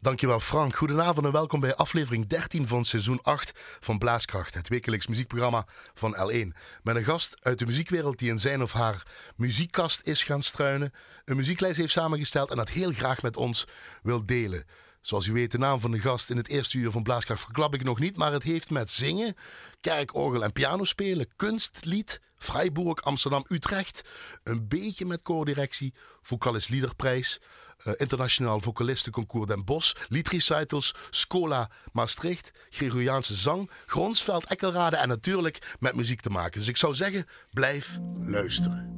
[0.00, 0.76] Dankjewel Frank.
[0.76, 6.16] Goedenavond en welkom bij aflevering 13 van seizoen 8 van Blaaskracht, het wekelijks muziekprogramma van
[6.16, 6.56] L1.
[6.82, 9.06] Met een gast uit de muziekwereld die in zijn of haar
[9.36, 10.92] muziekkast is gaan struinen,
[11.24, 13.64] een muzieklijst heeft samengesteld en dat heel graag met ons
[14.02, 14.64] wil delen.
[15.00, 17.74] Zoals u weet, de naam van de gast in het eerste uur van Blaaskracht verklap
[17.74, 19.34] ik nog niet, maar het heeft met zingen,
[19.80, 24.02] kerkorgel en piano spelen, kunstlied, Freiburg, Amsterdam, Utrecht,
[24.42, 27.40] een beetje met koordirectie, Vocalis Liederprijs,
[27.84, 35.94] uh, internationaal vocalistenconcours Den Bosch, liedrecitals, Scola Maastricht, Gregoriaanse zang, Gronsveld, Ekkelrade en natuurlijk met
[35.94, 36.58] muziek te maken.
[36.58, 38.96] Dus ik zou zeggen, blijf luisteren.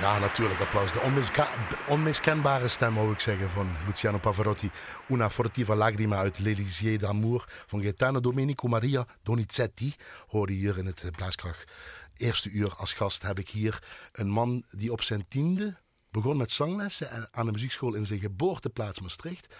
[0.00, 0.92] Ja, natuurlijk, applaus.
[0.92, 1.00] De
[1.88, 4.70] onmiskenbare stem, zou ik zeggen, van Luciano Pavarotti.
[5.08, 9.94] Una fortiva lagrima uit L'Elysée d'Amour van Gaetano Domenico Maria Donizetti.
[10.26, 11.72] Hoorde hier in het Blaaskracht.
[12.16, 15.76] Eerste uur als gast heb ik hier een man die op zijn tiende
[16.10, 19.54] begon met zanglessen aan de muziekschool in zijn geboorteplaats Maastricht.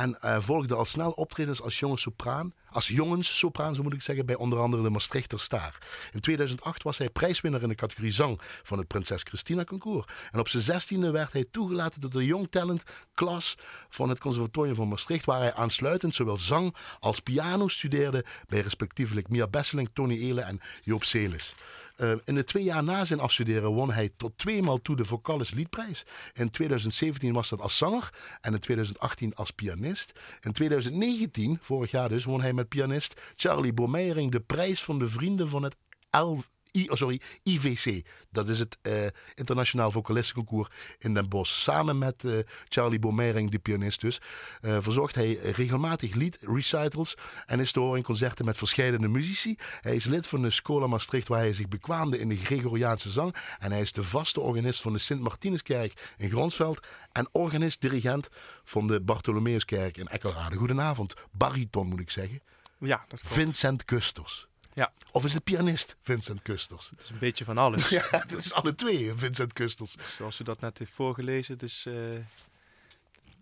[0.00, 4.26] En uh, volgde al snel optredens als jonge sopraan, als jongenssopraan, zo moet ik zeggen,
[4.26, 5.78] bij onder andere de Maastrichter Staar.
[6.12, 10.06] In 2008 was hij prijswinnaar in de categorie zang van het Prinses Christina Concours.
[10.30, 12.82] En op zijn zestiende werd hij toegelaten tot de Young Talent
[13.14, 13.56] klas
[13.88, 19.28] van het Conservatorium van Maastricht, waar hij aansluitend zowel zang als piano studeerde bij respectievelijk
[19.28, 21.54] Mia Besseling, Tony Ele en Joop Selis.
[22.00, 25.50] Uh, in de twee jaar na zijn afstuderen won hij tot tweemaal toe de Vocalis
[25.50, 26.04] Liedprijs.
[26.32, 30.12] In 2017 was dat als zanger en in 2018 als pianist.
[30.40, 35.08] In 2019, vorig jaar dus, won hij met pianist Charlie Bomeiring de prijs van de
[35.08, 35.76] vrienden van het
[36.10, 36.36] L
[36.72, 38.06] I, oh sorry, IVC.
[38.30, 38.94] Dat is het uh,
[39.34, 41.52] Internationaal Vocalistenconcours in Den Bosch.
[41.52, 42.38] Samen met uh,
[42.68, 44.20] Charlie Bomering, de pianist dus,
[44.62, 47.14] uh, verzorgt hij regelmatig lied recitals
[47.46, 49.56] en is te horen in concerten met verschillende muzici.
[49.80, 53.34] Hij is lid van de Scola Maastricht waar hij zich bekwaamde in de Gregoriaanse zang.
[53.58, 58.28] En hij is de vaste organist van de Sint-Martinuskerk in Gronsveld en organist-dirigent
[58.64, 60.56] van de Bartholomeuskerk in Ekkelrade.
[60.56, 62.42] Goedenavond, bariton moet ik zeggen.
[62.78, 64.48] Ja, dat Vincent Kusters.
[64.80, 64.92] Ja.
[65.12, 66.90] Of is het pianist Vincent Kusters?
[66.90, 67.88] Het is een beetje van alles.
[67.98, 69.96] ja, het is alle twee Vincent Kusters.
[70.16, 72.14] Zoals u dat net heeft voorgelezen, dus uh,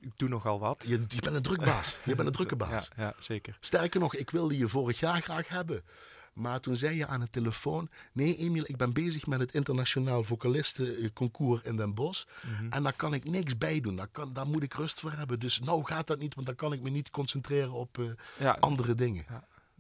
[0.01, 0.83] ik doe nogal wat.
[0.87, 1.97] Je, je bent een drukbaas.
[2.05, 2.89] je bent een drukke baas.
[2.97, 3.57] Ja, ja, zeker.
[3.61, 5.83] Sterker nog, ik wilde je vorig jaar graag hebben.
[6.33, 10.25] Maar toen zei je aan de telefoon: Nee, Emiel, ik ben bezig met het internationaal
[10.25, 12.25] vocalistenconcours in Den Bosch.
[12.43, 12.73] Mhm.
[12.73, 13.97] En daar kan ik niks bij doen.
[13.97, 15.41] Daar, kan, daar moet ik rust voor hebben.
[15.41, 18.05] Dus nou gaat dat niet, want dan kan ik me niet concentreren op eh,
[18.39, 19.25] Ja, andere dingen.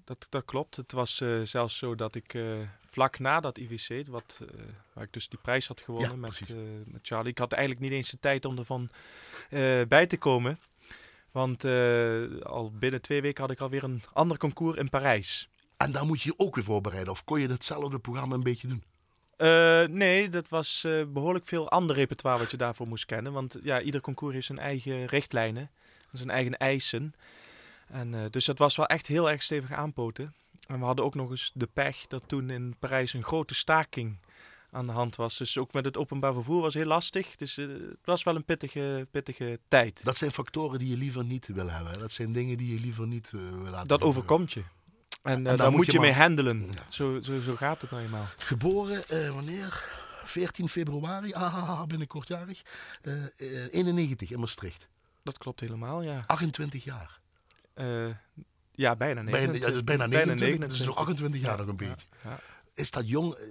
[0.08, 0.76] Dat, dat klopt.
[0.76, 2.42] Het was eh, zelfs zo dat ik eh,
[2.90, 4.58] vlak na dat IWC, wat, eh,
[4.92, 7.92] waar ik dus die prijs had gewonnen Ja, met, met Charlie, ik had eigenlijk niet
[7.92, 8.88] eens de tijd om ervan
[9.88, 10.58] bij te komen.
[11.32, 11.64] Want
[12.44, 15.48] al binnen twee weken had ik alweer een ander concours in Parijs.
[15.76, 17.12] En daar moet je je ook weer voorbereiden.
[17.12, 18.84] Of kon je hetzelfde programma een beetje doen?
[19.90, 23.32] Nee, dat was eh, behoorlijk veel ander repertoire wat je daarvoor moest kennen.
[23.32, 25.70] Want ja, ieder concours heeft zijn eigen richtlijnen,
[26.12, 27.14] zijn eigen eisen.
[27.88, 30.34] En, eh, dus dat was wel echt heel erg stevig aanpoten.
[30.66, 34.16] En we hadden ook nog eens de pech dat toen in Parijs een grote staking
[34.70, 35.36] aan de hand was.
[35.36, 37.36] Dus ook met het openbaar vervoer was heel lastig.
[37.36, 40.04] Dus eh, het was wel een pittige, pittige tijd.
[40.04, 41.92] Dat zijn factoren die je liever niet wil hebben.
[41.92, 41.98] hè.
[41.98, 44.06] Dat zijn dingen die je liever niet eh, wil laten Dat gebeuren.
[44.06, 44.62] overkomt je.
[45.22, 46.60] En, En daar daar moet je je mee handelen.
[46.60, 46.90] Ja.
[46.90, 48.26] Zo, zo, zo gaat het nou eenmaal.
[48.36, 49.02] Geboren,
[49.32, 49.84] wanneer?
[50.24, 52.62] 14 februari, ah, binnenkort jarig.
[53.02, 54.88] Eh, eh, 91 in Maastricht.
[55.22, 56.24] Dat klopt helemaal, ja.
[56.26, 57.18] 28 jaar.
[57.78, 58.14] Eh,
[58.72, 59.60] ja, bijna Bijna, 29.
[59.60, 62.06] ja, dat is bijna 29, dus nog 28 jaar Ja, nog een ja, beetje.
[62.24, 62.40] ja.
[62.74, 63.34] Is dat jong?
[63.34, 63.46] eh,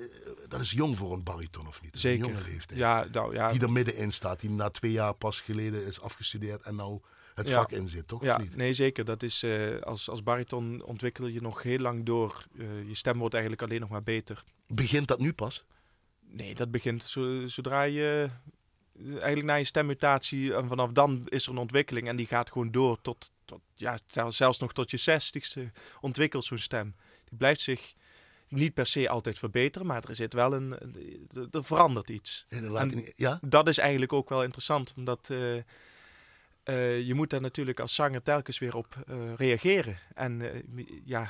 [0.47, 1.91] dat is jong voor een bariton of niet?
[1.91, 2.25] Dat Zeker.
[2.25, 2.79] Een jonge leeftijd.
[2.79, 3.51] Ja, nou ja.
[3.51, 7.00] Die er middenin staat, die na twee jaar pas geleden is afgestudeerd en nou
[7.35, 7.56] het Ja.
[7.56, 8.24] vak in zit, toch?
[8.24, 9.06] ja, nee, zeker.
[9.06, 12.45] Dat is, eh, als, als bariton ontwikkel je nog heel lang door.
[12.88, 14.44] Je stem wordt eigenlijk alleen nog maar beter.
[14.68, 15.65] Begint dat nu pas?
[16.29, 18.29] Nee, dat begint zo, zodra je
[19.03, 22.71] eigenlijk na je stemmutatie en vanaf dan is er een ontwikkeling en die gaat gewoon
[22.71, 25.71] door tot, tot ja, zel- zelfs nog tot je zestigste
[26.01, 26.95] ontwikkelt zo'n stem.
[27.29, 27.94] Die blijft zich
[28.47, 30.71] niet per se altijd verbeteren, maar er zit wel een,
[31.33, 32.45] er- er verandert iets.
[32.49, 33.39] En En- hij- ja?
[33.41, 35.57] dat is eigenlijk ook wel interessant, omdat eh,
[36.63, 40.00] eh, je moet daar natuurlijk als zanger telkens weer op eh, reageren.
[40.13, 40.63] En eh,
[41.05, 41.29] ja, eh,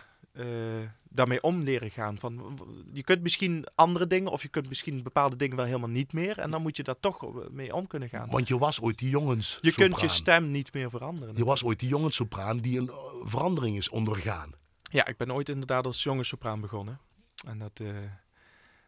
[1.09, 2.17] daarmee om leren gaan.
[2.19, 2.59] Van,
[2.93, 6.39] je kunt misschien andere dingen, of je kunt misschien bepaalde dingen wel helemaal niet meer.
[6.39, 8.29] En dan moet je daar toch eh, mee om kunnen gaan.
[8.29, 10.09] Want je was ooit die jongens Je kunt je sopraan.
[10.15, 11.35] stem niet meer veranderen.
[11.37, 14.51] Je was ooit die jongenssopraan die een eh, verandering is ondergaan.
[14.91, 16.99] Ja, ik ben ooit inderdaad als jonge sopraan begonnen.
[17.47, 17.87] En dat, eh,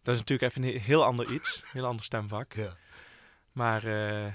[0.03, 2.53] dat is natuurlijk even een he- heel ander iets, een heel ander stemvak.
[2.53, 2.75] Ja.
[3.51, 4.25] Maar eh,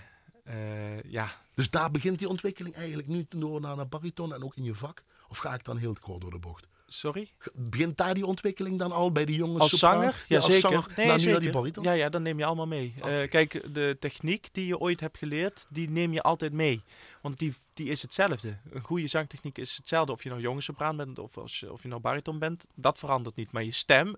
[0.44, 4.56] eh, ja, Dus daar begint die ontwikkeling eigenlijk nu door naar een bariton en ook
[4.56, 5.04] in je vak?
[5.28, 6.66] Of ga ik dan heel kort door de bocht?
[6.86, 7.30] Sorry?
[7.54, 10.24] Begint daar die ontwikkeling dan al bij die jongens Als zanger?
[10.28, 10.60] Ja, zeker.
[10.60, 11.52] zanger, nee, nu zeker.
[11.52, 11.82] naar die?
[11.82, 12.94] Ja, ja, dan neem je allemaal mee.
[13.02, 16.82] Eh, kijk, de techniek die je ooit hebt geleerd, die neem je altijd mee.
[17.20, 18.58] Want die, die is hetzelfde.
[18.70, 21.82] Een goede zangtechniek is hetzelfde of je nou jonge sopraan bent of als je, of
[21.82, 22.64] je nou bariton bent.
[22.74, 23.52] Dat verandert niet.
[23.52, 24.16] Maar je stem,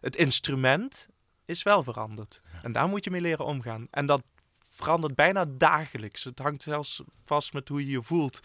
[0.00, 1.08] het instrument,
[1.44, 2.40] is wel veranderd.
[2.62, 3.86] En daar moet je mee leren omgaan.
[3.90, 4.22] En dat
[4.68, 6.24] verandert bijna dagelijks.
[6.24, 8.40] Het hangt zelfs vast met hoe je je voelt.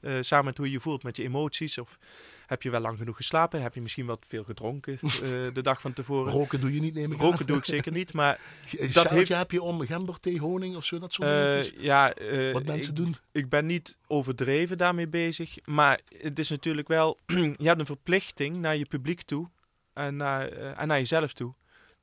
[0.00, 1.78] Eh, samen met hoe je je voelt, met je emoties.
[1.78, 1.98] Of
[2.46, 3.62] heb je wel lang genoeg geslapen?
[3.62, 5.08] Heb je misschien wat veel gedronken eh,
[5.54, 6.32] de dag van tevoren?
[6.32, 7.46] Roken doe je niet, neem ik Roken aan.
[7.46, 8.40] doe ik zeker niet, maar
[8.78, 11.72] Een dat heeft- heb je om gemberthee, honing of zo, dat soort eh, dingetjes?
[11.78, 12.14] ja,
[12.52, 13.16] Wat mensen ik, doen.
[13.32, 18.56] ik ben niet overdreven daarmee bezig, maar het is natuurlijk wel, je hebt een verplichting
[18.56, 19.48] naar je publiek toe
[19.92, 21.54] en naar, en naar jezelf toe.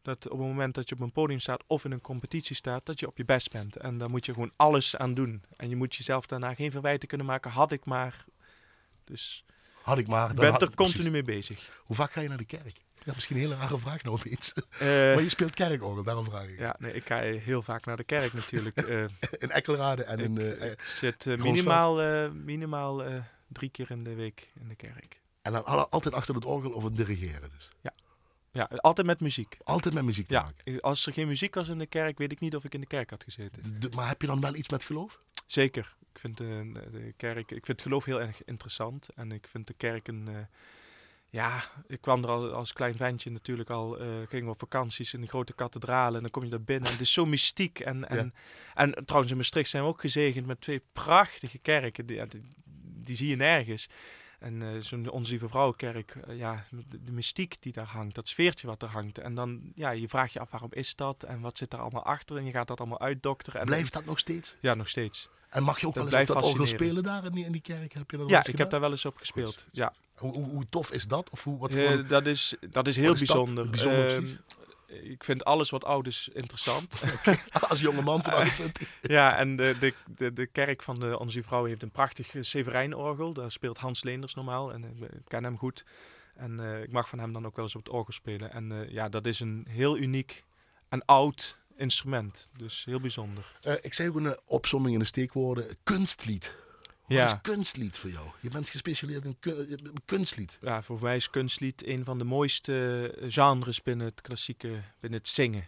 [0.06, 2.86] Dat op het moment dat je op een podium staat of in een competitie staat,
[2.86, 3.76] dat je op je best bent.
[3.76, 5.44] En daar moet je gewoon alles aan doen.
[5.58, 8.26] En je moet jezelf daarna geen verwijten kunnen maken, had ik maar.
[9.04, 9.46] Dus
[9.82, 10.22] Had ik maar.
[10.30, 11.12] ik dan ben had- er continu precies.
[11.12, 11.82] mee bezig.
[11.86, 12.78] Hoe vaak ga je naar de kerk?
[13.04, 14.54] Ja, misschien een hele rare vraag nou opeens.
[14.54, 16.60] Eh, maar je speelt kerkorgel, daarom vraag ik.
[16.60, 18.78] ja, nee, ik ga heel vaak naar de kerk natuurlijk.
[18.78, 19.04] Eh,
[19.44, 20.62] In Ekkelrade en in...
[20.72, 21.96] ik zit minimaal,
[22.32, 23.04] minimaal
[23.48, 25.22] drie keer in de week in de kerk.
[25.42, 27.70] en dan alle- altijd achter het orgel of het dirigeren dus.
[27.82, 27.94] Ja,
[28.64, 29.58] altijd met muziek.
[29.64, 30.82] Altijd met muziek te Ja, maken.
[30.82, 32.88] als er geen muziek was in de kerk, weet ik niet of ik in de
[32.88, 33.78] kerk had gezeten.
[33.96, 35.22] Maar heb je dan wel iets met geloof?
[35.46, 35.96] Zeker.
[36.14, 39.10] Ik vind de, de kerk, ik vind het geloof heel erg interessant.
[39.16, 40.28] En ik vind de kerk een.
[40.28, 40.36] eh,
[41.30, 43.98] ja, ik kwam er al als klein ventje natuurlijk al.
[44.00, 46.16] eh gingen we op vakanties in die grote kathedralen.
[46.16, 46.86] En dan kom je daar binnen.
[46.86, 47.80] En het is zo mystiek.
[47.80, 48.34] En, en,
[48.74, 52.06] en trouwens, in Maastricht zijn we ook gezegend met twee prachtige kerken.
[52.06, 52.42] Die, ja, die,
[53.04, 53.88] die zie je nergens.
[54.40, 58.28] En eh, zo'n Onze Lieve Vrouwenkerk, eh, ja, de, de mystiek die daar hangt, dat
[58.28, 59.18] sfeertje wat er hangt.
[59.18, 62.04] En dan, ja, je vraagt je af waarom is dat en wat zit er allemaal
[62.06, 62.38] achter.
[62.38, 63.60] En je gaat dat allemaal uitdokteren.
[63.60, 64.56] En Blijft dat nog steeds?
[64.60, 65.30] Ja, nog steeds.
[65.50, 67.52] En mag je ook Dat wel eens op dat orgel spelen daar in die, in
[67.52, 67.94] die kerk?
[67.94, 68.62] Heb je dat Ja, ik gedaan?
[68.62, 69.54] heb daar wel eens op gespeeld.
[69.54, 69.66] Goed.
[69.72, 71.30] Ja, Hoe, hoe, hoe tof is dat?
[71.30, 71.82] Of hoe, wat voor...
[71.84, 73.28] Eh, dat, is, dat is heel is dat?
[73.28, 73.70] bijzonder.
[75.04, 77.02] Ik vind alles wat oud is interessant.
[77.70, 78.98] Als jonge man van 28.
[79.02, 83.34] ja, en de, de, de, de kerk van de Onze Vrouw heeft een prachtig Severijnorgel.
[83.34, 85.86] Daar speelt Hans Leenders normaal en eh, ik ken hem goed.
[86.36, 88.52] En eh, ik mag van hem dan ook wel eens op het orgel spelen.
[88.52, 90.44] En eh, ja, dat is een heel uniek
[90.90, 92.50] en oud instrument.
[92.58, 93.58] Dus heel bijzonder.
[93.62, 95.66] Eh, ik zei ook een eh, opsomming in de steekwoorden.
[95.84, 96.56] Kunstlied.
[97.08, 97.26] Wat Ja.
[97.26, 98.28] is kunstlied voor jou?
[98.42, 99.68] Je bent gespecialiseerd in ku-
[100.06, 100.58] kunstlied.
[100.62, 105.20] Ja, voor mij is kunstlied een van de mooiste eh, genres binnen het klassieke, binnen
[105.20, 105.66] het zingen.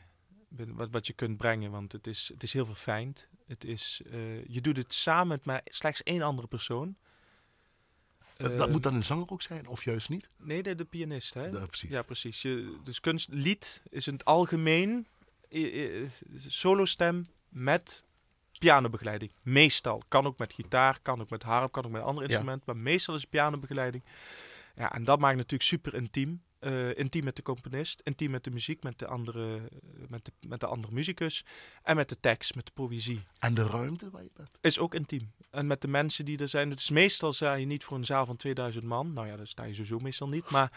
[0.49, 3.27] Binnen wat, wat je kunt brengen, want het is, het is heel verfijnd.
[3.47, 6.95] Het is, eh, je doet het samen met maar slechts één andere persoon.
[8.37, 10.29] Dat- dat moet dan een zanger ook zijn, of juist niet?
[10.37, 11.45] Nee, de, de pianist, hè?
[11.45, 11.89] Ja, precies.
[11.89, 12.41] Ja, precies.
[12.41, 15.07] Je, dus kunstlied is in het algemeen
[15.49, 16.09] eh,
[16.47, 18.03] solostem met
[18.59, 19.31] pianobegeleiding.
[19.41, 20.01] Meestal.
[20.07, 22.29] Kan ook met gitaar, kan ook met harp, kan ook met een ander Ja.
[22.29, 22.65] instrument.
[22.65, 24.03] Maar meestal is pianobegeleiding.
[24.75, 26.45] Ja, en dat maakt natuurlijk super intiem.
[26.59, 29.61] Eh, intiem met de componist, intiem met de muziek, met de andere,
[30.07, 31.45] met de, met de andere muzikus.
[31.83, 33.23] En met de tekst, met de poëzie.
[33.39, 34.49] En de ruimte waar je bent.
[34.61, 35.31] Is ook intiem.
[35.49, 36.69] En met de mensen die er zijn.
[36.69, 39.13] Het is meestal sta je niet voor een zaal van 2000 man.
[39.13, 40.49] Nou ja, daar sta je sowieso meestal niet.
[40.49, 40.71] Maar.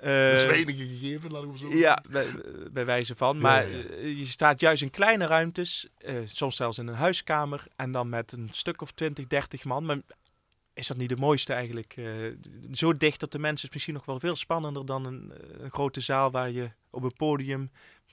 [0.00, 2.26] Dat is eh, weinig gegeven, laten we zo ja, bij,
[2.72, 3.38] bij wijze van.
[3.38, 3.84] Maar ja, ja.
[3.84, 8.08] eh, je staat juist in kleine ruimtes, eh, soms zelfs in een huiskamer, en dan
[8.08, 9.84] met een stuk of 20, 30 man.
[9.84, 10.00] Maar
[10.74, 11.96] is dat niet de mooiste eigenlijk?
[12.72, 16.00] Zo dicht dat de mensen is misschien nog wel veel spannender dan een, een grote
[16.00, 17.70] zaal waar je op een podium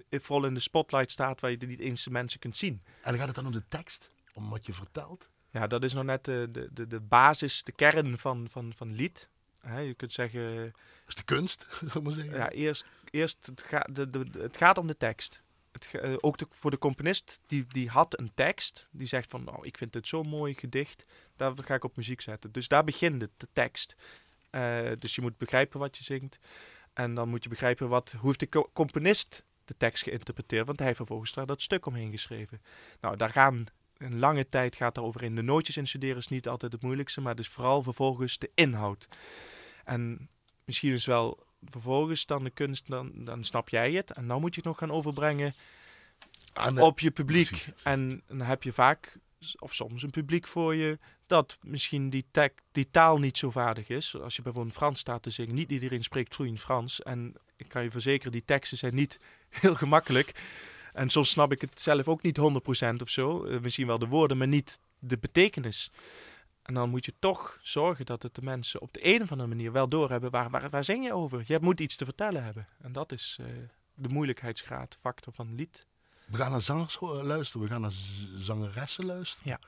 [0.10, 2.82] vol in de spotlight staat, waar je niet eens de mensen kunt zien.
[3.02, 5.30] En dan gaat het dan om de tekst, om wat je vertelt.
[5.52, 8.96] Ja, dat is nog net de, de, de, de basis, de kern van, van, van
[8.96, 9.30] lied.
[9.68, 10.74] Hè, je kunt zeggen, Dat
[11.08, 12.36] is de kunst, zou ik maar zeggen.
[12.36, 15.44] Ja, eerst, eerst het, ga, de, de, het gaat om de tekst.
[15.72, 18.90] Het, eh, ook de- voor de componist, die, die had een tekst.
[18.92, 21.06] Die zegt van, nou, ik vind het zo'n mooi gedicht.
[21.36, 22.52] Daar ga ik op muziek zetten.
[22.52, 23.96] Dus daar begint het, de tekst.
[24.50, 26.40] Eh, dus je moet begrijpen wat je zingt.
[26.94, 30.66] En dan moet je begrijpen wat, hoe heeft de co- componist de tekst geïnterpreteerd.
[30.66, 32.62] Want hij heeft vervolgens daar dat stuk omheen geschreven.
[33.02, 33.66] Nou, daar gaan...
[34.04, 35.36] Een lange tijd gaat daarover in.
[35.36, 39.08] De nootjes instuderen is niet altijd het moeilijkste, maar dus vooral vervolgens de inhoud.
[39.84, 40.30] En
[40.66, 44.12] misschien is wel vervolgens dan de kunst, dan, dan snap jij het.
[44.12, 45.54] En dan moet je het nog gaan overbrengen
[46.54, 47.48] Aan de- op je publiek.
[47.50, 47.74] precies.
[47.84, 49.18] En dan heb je vaak,
[49.60, 53.90] of soms een publiek voor je, dat misschien die, tek, die taal niet zo vaardig
[53.90, 54.16] is.
[54.20, 57.02] Als je bijvoorbeeld Frans staat te zingen, niet iedereen spreekt vloeiend Frans.
[57.04, 59.20] En ik kan je verzekeren, die teksten zijn niet
[59.50, 60.42] heel gemakkelijk.
[60.94, 63.44] En soms snap ik het zelf ook niet 100% of zo.
[63.46, 65.92] Eh, misschien wel de woorden, maar niet de betekenis.
[66.64, 69.50] En dan moet je toch zorgen dat het de mensen op de een of andere
[69.50, 70.32] manier wel doorhebben.
[70.32, 71.44] Waar, waar, waar zing je over?
[71.48, 72.68] Je moet iets te vertellen hebben.
[72.82, 73.46] En dat is eh,
[73.96, 75.86] de moeilijkheidsgraad, factor van lied.
[76.26, 77.92] We gaan naar zangers ho- luisteren, we gaan naar
[78.36, 79.50] zangeressen luisteren.
[79.52, 79.60] Ja.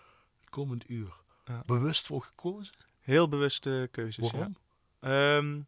[0.50, 1.13] Komend uur.
[1.46, 1.63] Ja.
[1.65, 2.74] Bewust voor gekozen?
[3.00, 4.32] Heel bewuste keuzes.
[4.32, 4.55] Waarom?
[5.01, 5.38] Ja.
[5.38, 5.60] Ehm,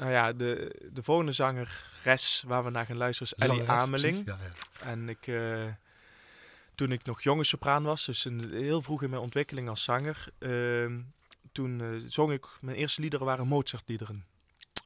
[0.00, 4.24] nou ja, de, de volgende zangeres waar we naar gaan luisteren is Ellie Ameling.
[4.24, 4.38] precies, Ja,
[4.82, 4.86] ja.
[4.90, 5.64] En ik, eh,
[6.74, 10.24] toen ik nog jonge sopraan was, dus een, heel vroeg in mijn ontwikkeling als zanger,
[10.38, 11.00] ehm,
[11.52, 14.24] toen eh, zong ik, mijn eerste liederen waren Mozart-liederen.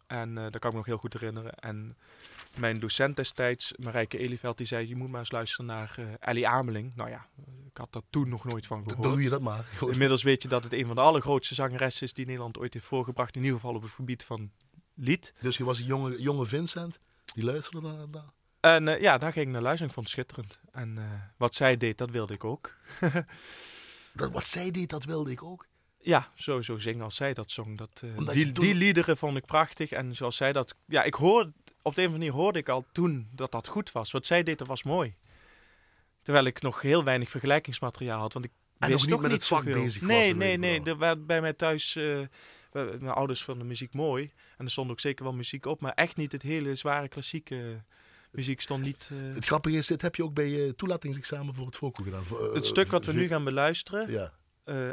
[0.06, 1.54] En eh dat kan ik me nog heel goed herinneren.
[1.54, 1.97] En
[2.56, 6.49] mijn docent destijds, Marijke Elieveld, die zei, je moet maar eens luisteren naar eh Ellie
[6.49, 6.92] Ameling.
[6.94, 7.26] Nou ja,
[7.71, 9.09] ik had daar toen nog nooit van Dan gehoord.
[9.09, 9.64] doe je dat maar.
[9.64, 9.92] Gewoon.
[9.92, 12.87] Inmiddels weet je dat het een van de allergrootste zangeressen is die Nederland ooit heeft
[12.87, 13.37] voorgebracht.
[13.37, 14.50] In ieder geval op het gebied van
[14.94, 15.34] lied.
[15.40, 16.98] Dus je was een jonge, jonge Vincent,
[17.34, 18.32] die luisterde naar dat.
[18.60, 19.88] En eh, ja, daar ging ik naar luisteren.
[19.88, 20.60] Ik vond het schitterend.
[20.72, 21.04] En eh,
[21.36, 22.74] wat zij deed, dat wilde ik ook.
[24.12, 24.30] dat.
[24.30, 25.66] Wat zij deed, dat wilde ik ook.
[26.00, 27.78] Ja, zo zingen als zij dat zong.
[27.78, 29.90] Dat, eh, die, toen- die liederen vond ik prachtig.
[29.90, 30.74] En zoals zij dat...
[30.86, 31.52] Ja, ik hoor...
[31.82, 34.10] Op de een of andere manier hoorde ik al toen dat dat goed was.
[34.10, 35.14] Wat zij deed, dat was mooi.
[36.22, 38.32] Terwijl ik nog heel weinig vergelijkingsmateriaal had.
[38.32, 39.82] Want ik En wist nog niet met niet het vak zoveel.
[39.82, 40.96] bezig was, Nee, dat nee, nee.
[40.96, 41.94] werd bij mij thuis...
[42.72, 44.32] mijn ouders vonden muziek mooi.
[44.56, 45.80] En er stond ook zeker wel muziek op.
[45.80, 47.82] Maar echt niet het hele zware klassieke
[48.30, 49.11] muziek stond niet...
[49.12, 52.25] eh, Het grappige is, dit heb je ook bij je toelatingsexamen voor het Foco gedaan.
[52.25, 54.11] Voor, eh, het stuk wat we nu gaan beluisteren...
[54.11, 54.32] Ja.
[54.64, 54.90] eh,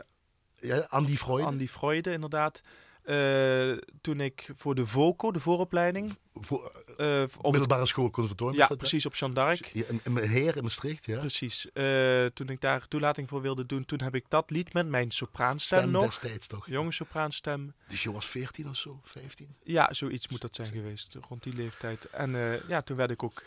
[0.54, 1.46] ja, Andy Freud.
[1.46, 2.62] Andy Freude, inderdaad.
[3.04, 8.58] Eh, toen ik voor de VOCO, de vooropleiding, Voor, eh, het- middelbare school conservatorium.
[8.58, 8.76] ja, hè?
[8.76, 9.66] precies op Jeanne d'Arc.
[9.74, 11.20] Ja, in, in Heer in Maastricht, ja.
[11.20, 11.72] Precies.
[11.72, 15.12] Eh, toen ik daar toelating voor wilde doen, toen heb ik dat lied met mijn
[15.12, 16.04] sopraanstem Stem nog.
[16.06, 16.68] destijds toch?
[16.68, 17.74] Jonge sopraanstem.
[17.88, 19.56] Dus je was 14 of zo, 15?
[19.64, 22.10] Ja, zoiets moet dat zijn geweest, rond die leeftijd.
[22.10, 23.44] En eh, ja, toen werd ik ook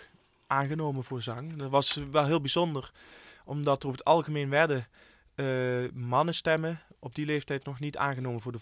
[0.46, 1.56] aangenomen voor zang.
[1.56, 2.90] Dat was wel heel bijzonder,
[3.44, 4.88] omdat er over het algemeen werden
[5.34, 5.44] eh
[5.92, 8.58] mannenstemmen op die leeftijd nog niet aangenomen voor de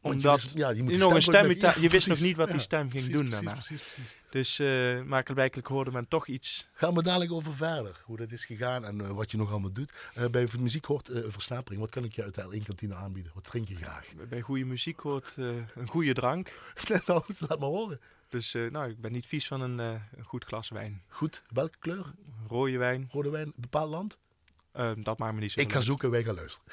[0.00, 1.48] je Omdat wist- ja, je moet die nog een stem
[1.80, 3.60] je wist nog niet wat Ja, die stem ging precies, doen precies, daarna.
[3.60, 4.16] Precies, precies.
[4.30, 6.68] Dus, eh maar blijkbaar hoorde men toch iets.
[6.72, 9.72] Gaan we dadelijk over verder, hoe dat is gegaan en eh, wat je nog allemaal
[9.72, 9.92] doet.
[10.14, 11.80] Eh, bij muziek hoort versnapering.
[11.80, 13.32] Wat kan ik je uit de L1 kantine aanbieden?
[13.34, 14.06] Wat drink je graag?
[14.28, 16.52] Bij goede muziek hoort een goede drank.
[17.06, 18.00] nou, laat maar horen.
[18.28, 21.02] Dus nou, ik ben niet vies van een, een goed glas wijn.
[21.08, 22.04] Goed, welke kleur?
[22.48, 24.18] Rode wijn, Rode wijn, bepaald land?
[24.72, 26.72] eh, dat maakt me niet zo Ik ga zoeken, wij gaan luisteren.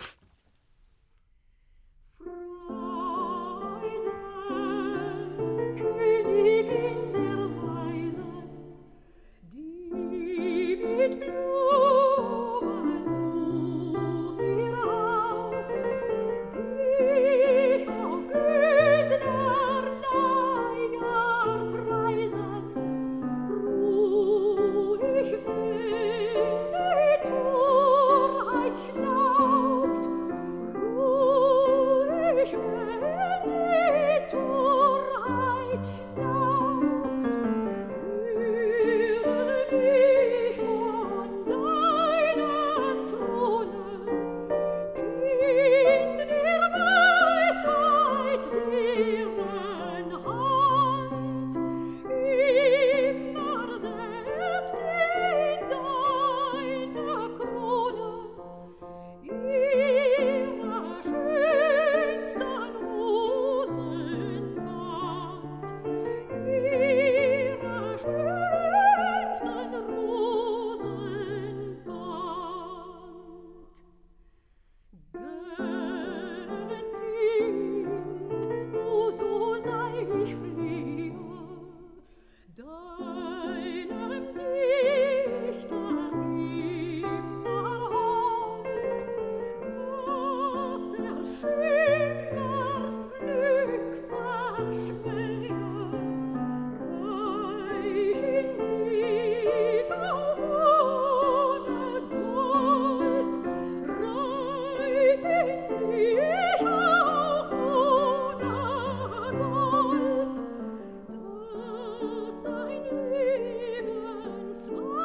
[112.41, 115.00] sein Leben zwar.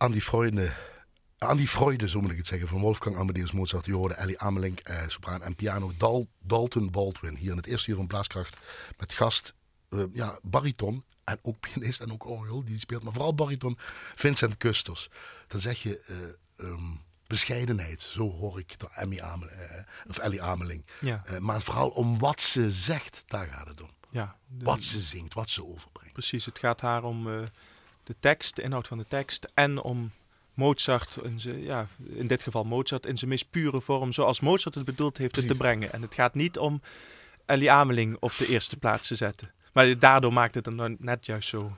[0.00, 0.72] Aan die Freude,
[1.38, 3.86] aan die Freude, zo moet ik het zeggen, van Wolfgang Amadeus Mozart.
[3.86, 5.92] Je hoorde Ellie Amelink, eh, sopraan en piano.
[5.98, 8.56] Dal, Dalton Baldwin, hier in het eerste uur van Blaaskracht.
[8.98, 9.54] Met gast,
[9.88, 13.02] eh, ja, bariton en ook pianist en ook orgel, die speelt.
[13.02, 13.78] Maar vooral bariton,
[14.14, 15.08] Vincent Kusters.
[15.48, 16.82] Dan zeg je eh, ehm,
[17.26, 20.84] bescheidenheid, zo hoor ik de Emmy Amel, eh, of Ellie Ameling.
[21.00, 23.90] Ja, maar vooral om wat ze zegt, daar gaat het om.
[24.10, 24.36] ja.
[24.46, 26.12] De- Wat ze zingt, wat ze overbrengt.
[26.12, 27.48] Precies, het gaat haar om
[28.04, 30.10] de tekst, de inhoud van de tekst en om
[30.54, 34.74] Mozart, in, zijn, ja, in dit geval Mozart, in zijn meest pure vorm, zoals Mozart
[34.74, 35.92] het bedoeld heeft het te brengen.
[35.92, 36.80] En het gaat niet om
[37.46, 39.52] Ellie Ameling op de eerste plaats te zetten.
[39.72, 41.76] Maar daardoor maakt het dan nou net juist zo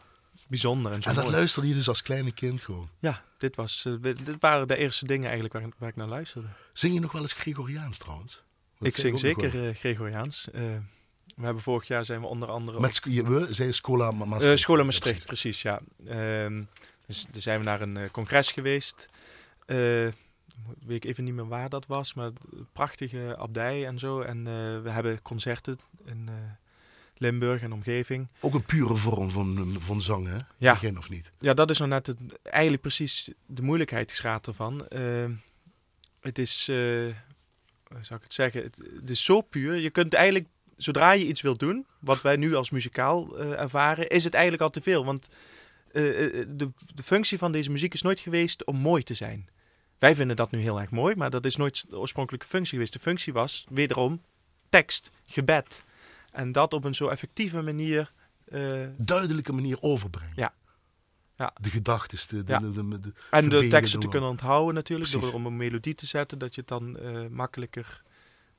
[0.49, 1.37] bijzonder en zo En dat mooi.
[1.37, 2.89] luisterde je dus als kleine kind gewoon.
[2.99, 6.49] Ja, dit, was, eh, dit waren de eerste dingen eigenlijk waar, waar ik naar luisterde.
[6.73, 8.43] Zing je nog wel eens Gregoriaans trouwens?
[8.79, 10.51] Dat ik zing zeker eh, Gregoriaans.
[10.51, 10.63] Eh,
[11.37, 13.23] we hebben vorig jaar zijn we onder andere Met we,
[14.15, 14.59] Ma- Eh Maastricht.
[14.59, 15.63] School in Ja, Maastricht, precies.
[15.63, 15.81] ja.
[16.07, 16.63] Ehm,
[17.07, 19.09] dus daar zijn we naar een eh, congres geweest.
[19.67, 20.13] Eh, weet
[20.89, 22.31] ik even niet meer waar dat was, maar
[22.73, 24.21] prachtige abdij en zo.
[24.21, 26.35] En eh, we hebben concerten in eh,
[27.17, 28.29] Limburg en omgeving.
[28.41, 30.39] Ook een pure vorm van, van zang, hè?
[30.57, 30.73] Ja.
[30.73, 31.33] Begin of niet?
[31.39, 34.87] Ja, dat is nou net het, eigenlijk precies de moeilijkheidsgraad ervan.
[34.89, 35.33] Ehm,
[36.21, 39.75] het is, eh, hoe zou ik het zeggen, het, het is zo puur.
[39.77, 44.09] Je kunt eigenlijk, zodra je iets wilt doen, wat wij nu als muzikaal eh, ervaren,
[44.09, 45.05] is het eigenlijk al te veel.
[45.05, 45.29] Want
[45.93, 49.49] eh, eh, de, de functie van deze muziek is nooit geweest om mooi te zijn.
[49.99, 52.93] Wij vinden dat nu heel erg mooi, maar dat is nooit de oorspronkelijke functie geweest.
[52.93, 54.23] De functie was wederom
[54.69, 55.85] tekst, gebed.
[56.31, 58.13] En dat op een zo effectieve manier.
[58.97, 60.33] Duidelijke manier overbrengen.
[60.37, 60.55] Ja.
[61.37, 61.53] Ja.
[61.61, 62.59] De gedachten, de, de, Ja.
[62.59, 65.31] de, En de teksten te kunnen onthouden natuurlijk, Precies.
[65.31, 66.99] door om een melodie te zetten, dat je het dan
[67.31, 68.03] makkelijker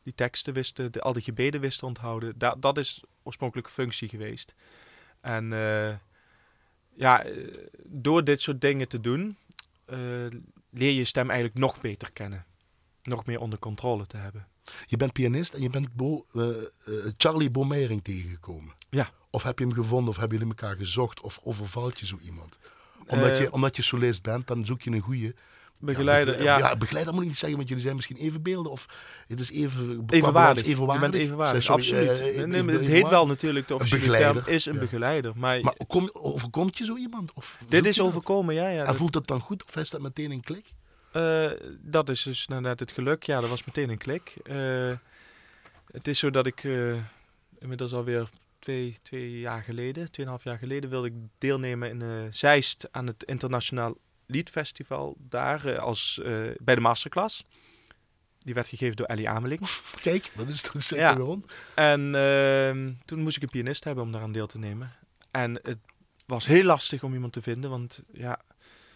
[0.04, 2.34] die teksten wist, te- de, al die gebeden wist te onthouden.
[2.38, 4.54] Da dat is oorspronkelijke functie geweest.
[5.22, 5.94] En eh,
[6.96, 7.48] ja, eh,
[7.84, 9.38] door dit soort dingen te doen,
[9.86, 9.98] eh,
[10.70, 12.46] leer je je stem eigenlijk nog beter kennen.
[13.04, 14.48] Nog meer onder controle te hebben.
[14.86, 16.48] Je bent pianist en je bent Bo, eh,
[17.18, 18.74] Charlie Bomering tegengekomen.
[18.90, 19.12] Ja.
[19.30, 22.58] Of heb je hem gevonden of hebben jullie elkaar gezocht of overvalt je zo iemand?
[23.08, 25.36] Omdat, je, omdat je solist bent, dan zoek je een goede
[25.86, 26.68] Begeleider, ja, ja.
[26.70, 28.86] ja, begeleider moet ik niet zeggen, want jullie zijn misschien evenbeelden of
[29.28, 30.66] het is even Evenwaardig.
[30.66, 31.10] Je evenwaardig.
[31.12, 32.10] bent evenwaardig, Sorry, absoluut.
[32.10, 34.80] eh, nee, even maar het heet wel natuurlijk, de officiële term begeleider, is een ja.
[34.80, 35.32] begeleider.
[35.36, 37.32] Maar, Maar kom, overkomt je zo iemand?
[37.34, 38.06] Of dit is dat?
[38.06, 38.68] overkomen, ja.
[38.70, 40.72] ja En dat- voelt het dan goed of is dat meteen een klik?
[41.12, 43.24] Eh, dat is dus net het geluk.
[43.24, 44.36] Ja, dat was meteen een klik.
[44.44, 44.92] Eh,
[45.92, 46.68] het is zo dat ik
[47.60, 48.28] inmiddels alweer
[48.60, 53.96] twee, twee jaar geleden, tweeënhalf jaar geleden, wilde ik deelnemen in Zeist aan het Internationaal
[54.34, 55.16] Liedfestival.
[55.20, 57.46] Daar eh, als, eh, bij de masterclass.
[58.40, 59.62] Die werd gegeven door Ellie Ameling.
[60.02, 61.38] Kijk, dat is toch zeker Ja.
[61.76, 64.92] En ehm, toen moest ik een pianist hebben om daaraan deel te nemen.
[65.32, 65.78] En het
[66.26, 68.40] was heel lastig om iemand te vinden, want ja...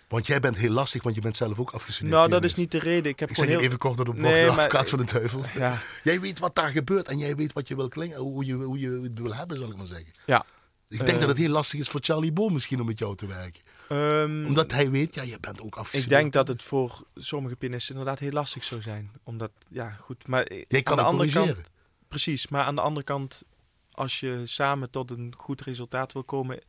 [0.07, 2.71] Want jij bent heel lastig, want je bent zelf ook afgestudeerd Nou, dat is niet
[2.71, 3.11] de reden.
[3.11, 3.59] Ik heb Ik zeg heel...
[3.59, 5.41] even kort door de bocht, Nee, de advocaat van de duivel.
[5.55, 8.53] Ja, Jij weet wat daar gebeurt en jij weet wat je wil klinken, hoe je,
[8.53, 10.11] hoe je het wil hebben, zal ik maar zeggen.
[10.25, 10.45] Ja.
[10.89, 11.19] Ik denk Eh.
[11.19, 13.61] dat het heel lastig is voor Charlie Bo misschien om met jou te werken.
[13.89, 16.11] Ehm, Omdat hij weet, ja, je bent ook afgestudeerd.
[16.11, 19.11] Ik denk dat het voor sommige pianisten inderdaad heel lastig zou zijn.
[19.23, 20.27] Omdat, ja, goed.
[20.27, 21.63] Maar eh, Jij kan aan de het andere corrigeren.
[21.63, 21.75] kant,
[22.07, 22.47] precies.
[22.47, 23.43] Maar aan de andere kant,
[23.91, 26.59] als je samen tot een goed resultaat wil komen,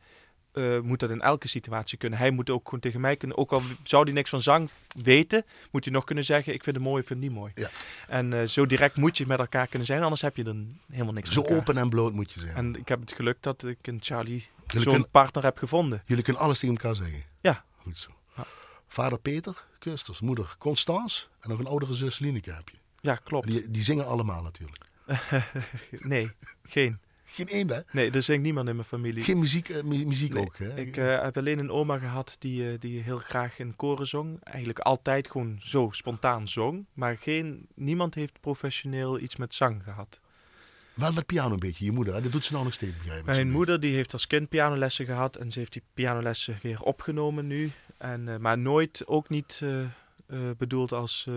[0.51, 2.19] eh, moet dat in elke situatie kunnen.
[2.19, 3.37] Hij moet ook gewoon tegen mij kunnen.
[3.37, 4.69] Ook al zou hij niks van zang
[5.03, 7.51] weten, moet hij nog kunnen zeggen: Ik vind het mooi, ik vind het niet mooi.
[7.55, 7.69] Ja.
[8.07, 11.13] En eh, zo direct moet je met elkaar kunnen zijn, anders heb je dan helemaal
[11.13, 12.55] niks Zo open en bloot moet je zijn.
[12.55, 16.03] En ik heb het geluk dat ik in Charlie zo'n partner heb gevonden.
[16.05, 17.23] jullie kunnen alles tegen elkaar zeggen.
[17.41, 17.63] Ja.
[17.81, 18.11] Goed zo.
[18.35, 18.45] Ja.
[18.87, 22.77] Vader Peter, Kusters, moeder Constance en nog een oudere zus Lineke heb je.
[23.01, 23.47] Ja, klopt.
[23.47, 24.85] Die, die zingen allemaal natuurlijk.
[26.13, 26.31] nee,
[26.63, 26.99] geen.
[27.31, 27.79] Geen één, hè?
[27.91, 29.23] Nee, er zingt niemand in mijn familie.
[29.23, 30.75] Geen muziek, eh, mu- muziek Nee, ook, hè?
[30.79, 34.43] Ik eh, heb alleen een oma gehad die, eh, die heel graag in koren zong.
[34.43, 36.85] Eigenlijk altijd gewoon zo spontaan zong.
[36.93, 40.19] Maar geen, niemand heeft professioneel iets met zang gehad.
[40.93, 42.13] Wel met piano een beetje, je moeder.
[42.13, 42.21] Hè?
[42.21, 43.25] Dat doet ze nou nog steeds, begrijp.
[43.25, 45.35] Mijn moeder die heeft als kind pianolessen gehad.
[45.35, 47.71] En ze heeft die pianolessen weer opgenomen nu.
[47.97, 49.61] En, maar nooit, ook niet
[50.57, 51.27] bedoeld als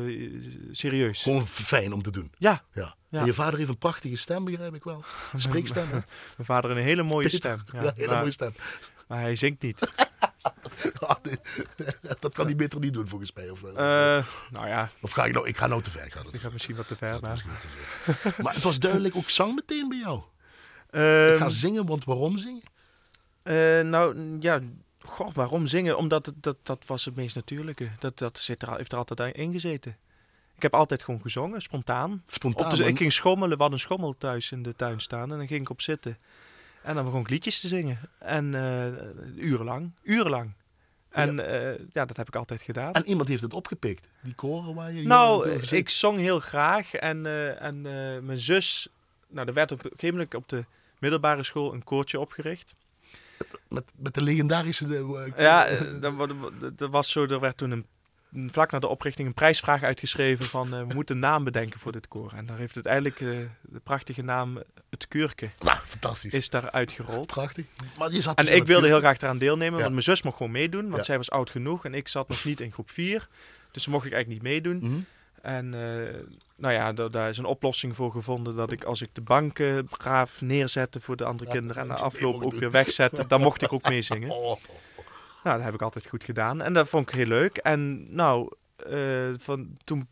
[0.70, 1.22] serieus.
[1.22, 2.32] Gewoon fijn om te doen.
[2.38, 2.64] Ja.
[2.74, 2.94] ja.
[3.12, 3.24] Ja.
[3.24, 5.04] Je vader heeft een prachtige stem, begrijp ik wel.
[5.36, 5.88] Spreekstem?
[5.90, 6.04] Mijn
[6.36, 7.58] vader een hele mooie Peter.
[7.64, 7.80] stem.
[7.82, 8.54] Ja, hele maar, mooie stem.
[9.08, 9.78] maar hij zingt niet.
[11.00, 11.36] Ah, nee.
[12.20, 13.50] dat kan hij beter niet doen, volgens mij.
[13.50, 13.62] Of?
[13.62, 13.74] Eh,
[14.50, 16.04] nou ja, of ga ik nou, ik ga nou te ver.
[16.04, 17.20] Ik ga dat ik ga misschien wat te ver.
[17.20, 18.34] Maar, misschien te ver.
[18.42, 20.18] maar het was duidelijk ook zang meteen bij jou.
[20.18, 20.24] ik
[20.90, 22.62] Ehm, ga zingen, want waarom zingen?
[23.42, 24.60] Eh, nou, ja,
[24.98, 25.96] goh, waarom zingen?
[25.96, 27.90] Omdat het, dat, dat was het meest natuurlijke.
[27.98, 29.96] Dat, dat zit er, heeft er altijd in gezeten.
[30.56, 32.22] Ik heb altijd gewoon gezongen, spontaan.
[32.26, 32.70] Spontaan.
[32.70, 35.32] Op de, ik ging schommelen, we hadden een schommel thuis in de tuin staan.
[35.32, 36.18] En dan ging ik op zitten.
[36.82, 37.98] En dan begon ik liedjes te zingen.
[38.18, 40.52] En eh, urenlang, urenlang.
[41.10, 42.92] En eh, ja, dat heb ik altijd gedaan.
[42.92, 44.08] En iemand heeft het opgepikt.
[44.20, 45.02] Die koren waar je...
[45.06, 46.94] nou, ik zong heel graag.
[46.94, 47.80] En, eh, en
[48.24, 48.88] mijn zus...
[49.28, 50.64] Nou, er werd op een gegeven moment op de
[50.98, 52.74] middelbare school een koortje opgericht.
[53.68, 55.06] Met, met de legendarische...
[55.36, 55.68] Ja,
[56.00, 56.26] dat, wa-
[56.58, 57.86] dat- dat was zo, er werd toen een-
[58.34, 61.92] vlak na de oprichting een prijsvraag uitgeschreven van eh, we moeten een naam bedenken voor
[61.92, 62.32] dit koor.
[62.36, 63.28] En daar heeft uiteindelijk eh,
[63.60, 64.58] de prachtige naam
[64.90, 66.32] Het Keurke nou, fantastisch.
[66.32, 67.26] is daar uitgerold.
[67.26, 67.66] Prachtig.
[67.98, 69.80] Maar je zat En dus ik wilde heel graag eraan deelnemen, Ja.
[69.80, 71.02] want mijn zus mocht gewoon meedoen, want Ja.
[71.02, 73.28] zij was oud genoeg en ik zat nog niet in groep 4.
[73.70, 74.76] Dus mocht ik eigenlijk niet meedoen.
[74.90, 75.00] Mhm.
[75.42, 76.14] En eh,
[76.56, 79.84] nou ja, da- daar is een oplossing voor gevonden dat ik als ik de banken
[79.86, 82.58] braaf neerzette voor de andere Ja, kinderen en mee afloop ook doen.
[82.60, 84.30] weer wegzette, dan mocht ik ook meezingen.
[84.42, 84.56] Oh.
[85.44, 86.60] Nou, dat heb ik altijd goed gedaan.
[86.62, 87.56] En dat vond ik heel leuk.
[87.56, 90.08] En nou, eh, van, toen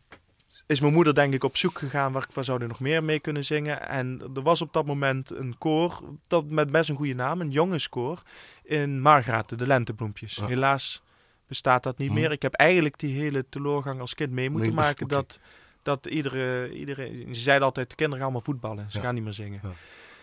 [0.67, 3.19] is mijn moeder denk ik op zoek gegaan waar, waar zou er nog meer mee
[3.19, 3.87] kunnen zingen.
[3.89, 7.51] En er was op dat moment een koor dat met best een goede naam, een
[7.51, 8.21] jongenskoor,
[8.63, 10.35] in Margraten, de Lentebloempjes.
[10.35, 10.45] Ja.
[10.47, 11.01] Helaas
[11.47, 12.13] bestaat dat niet Hm.
[12.13, 12.31] meer.
[12.31, 15.07] Ik heb eigenlijk die hele teleurgang als kind mee moeten Nee, maken.
[15.07, 15.39] Dat,
[15.83, 18.91] dat iedere, iedereen, ze zeiden altijd, de kinderen gaan allemaal voetballen.
[18.91, 19.03] Ze Ja.
[19.03, 19.59] gaan niet meer zingen.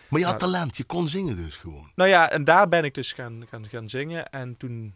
[0.07, 0.47] Maar je had Ja.
[0.47, 0.77] talent.
[0.77, 1.91] Je kon zingen dus gewoon.
[1.95, 4.29] Nou ja, en daar ben ik dus gaan, gaan, gaan zingen.
[4.29, 4.93] En toen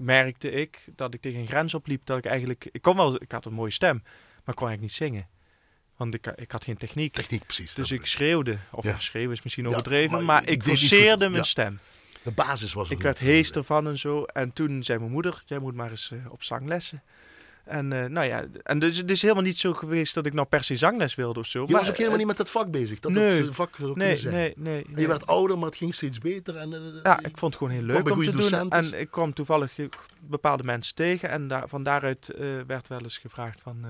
[0.00, 2.00] merkte ik dat ik tegen een grens opliep.
[2.06, 2.68] Dat ik eigenlijk...
[2.72, 4.02] Ik, kon wel, ik had een mooie stem,
[4.44, 5.28] maar kon eigenlijk niet zingen.
[5.96, 7.12] Want ik, ik had geen techniek.
[7.14, 7.74] Techniek, precies.
[7.74, 8.58] Dus ik schreeuwde.
[8.70, 8.98] Of Ja.
[8.98, 10.24] schreeuwen is misschien Ja, overdreven.
[10.24, 11.78] maar ik forceerde mijn stem.
[12.22, 13.28] De basis was Ik werd niet.
[13.30, 14.24] hees ervan en zo.
[14.24, 17.02] En toen zei mijn moeder, jij moet maar eens eh, op zanglessen.
[17.64, 20.46] En eh, nou ja, en dus het is helemaal niet zo geweest dat ik nou
[20.46, 21.60] per se zangles wilde of zo.
[21.60, 22.98] Je maar, was ook helemaal eh, niet met dat vak bezig.
[22.98, 23.42] Dat nee.
[23.42, 24.34] het vak zou Nee, zijn.
[24.34, 24.84] nee, nee.
[24.96, 26.56] Je werd ouder, maar het ging steeds beter.
[26.56, 28.70] En, eh, Ja, ik vond het gewoon heel leuk om te goede doen.
[28.70, 29.72] En ik kwam toevallig
[30.20, 31.28] bepaalde mensen tegen.
[31.28, 32.34] En daar, van daaruit
[32.66, 33.84] werd wel eens gevraagd van...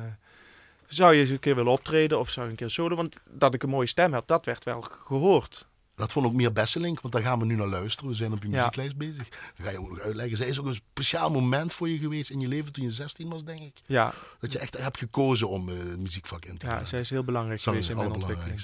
[0.86, 2.96] zou je eens een keer willen optreden of zou je een keer solo?
[2.96, 5.66] Want dat ik een mooie stem had, dat werd wel gehoord.
[6.00, 8.10] Dat vond ook meer Besselink, want daar gaan we nu naar luisteren.
[8.10, 8.56] We zijn op je Ja.
[8.56, 9.28] muzieklijst bezig.
[9.28, 10.36] Dan ga je ook nog uitleggen.
[10.36, 13.28] Zij is ook een speciaal moment voor je geweest in je leven toen je 16
[13.28, 13.76] was, denk ik.
[13.86, 16.78] Ja, Dat je echt hebt gekozen om eh, het muziekvak in te gaan.
[16.80, 18.60] ja zij is heel belangrijk geweest in mijn ontwikkeling.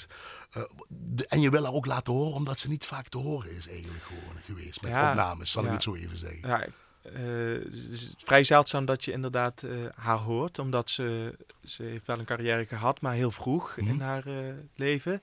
[0.50, 3.56] Eh, de- en je wil haar ook laten horen, omdat ze niet vaak te horen
[3.56, 4.82] is eigenlijk gewoon geweest.
[4.82, 6.48] Met Ja, opnames, zal ik het zo even zeggen.
[6.48, 6.60] Ja,
[7.02, 10.58] eh, het is vrij zeldzaam dat je inderdaad eh, haar hoort.
[10.58, 13.88] Omdat ze, ze heeft wel een carrière gehad, maar heel vroeg Mhm.
[13.88, 14.34] in haar eh,
[14.74, 15.22] leven.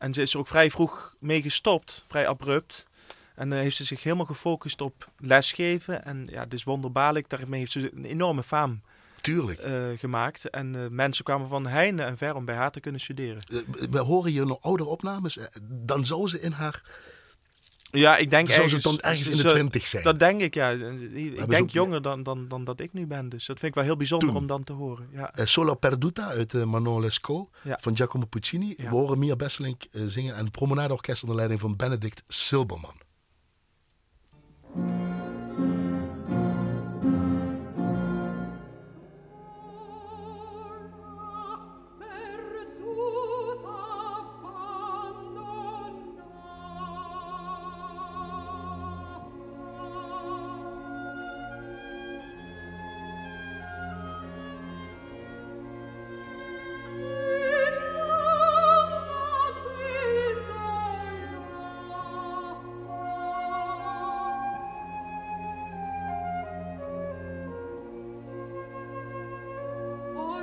[0.00, 2.86] En ze is er ook vrij vroeg mee gestopt, vrij abrupt.
[3.34, 6.04] En dan heeft ze zich helemaal gefocust op lesgeven.
[6.04, 7.28] En ja, is wonderbaarlijk.
[7.30, 8.80] Daarmee heeft ze een enorme faam
[9.20, 9.58] Tuurlijk.
[9.58, 10.50] eh, gemaakt.
[10.50, 13.42] En eh, mensen kwamen van heinde en ver om bij haar te kunnen studeren.
[13.50, 13.58] Eh,
[13.90, 15.38] we horen hier nog oudere opnames.
[15.38, 16.82] eh, Dan zou ze in haar.
[17.90, 20.02] Ja, ik denk zou ze ergens, dan ergens in de twintig zijn.
[20.02, 20.70] Dat denk ik, ja.
[20.70, 20.80] Ik
[21.40, 23.28] ze denk jonger dan, dan, dan dat ik nu ben.
[23.28, 24.36] Dus dat vind ik wel heel bijzonder Toen.
[24.36, 25.08] om dan te horen.
[25.12, 25.34] Ja.
[25.34, 27.78] Eh, Sola Perduta uit eh, Manon Lescaut Ja.
[27.80, 28.74] van Giacomo Puccini.
[28.76, 28.84] Ja.
[28.84, 32.94] We horen Mia Besselink eh, zingen en het Promenadeorkest onder leiding van Benedict Silberman.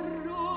[0.08, 0.47] Lord.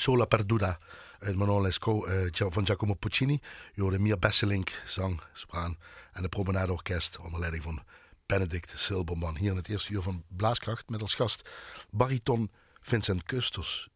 [0.00, 0.78] Sola Perduta
[1.18, 3.40] uit Manon Lescaut eh, van Giacomo Puccini.
[3.74, 5.78] Je hoorde Mia Besselink, zang, sopraan.
[6.12, 7.82] En de Promenade Orkest onder leiding van
[8.26, 9.36] Benedict Silberman.
[9.36, 11.48] Hier in het eerste uur van Blaaskracht met als gast
[11.90, 13.88] bariton Vincent Kusters.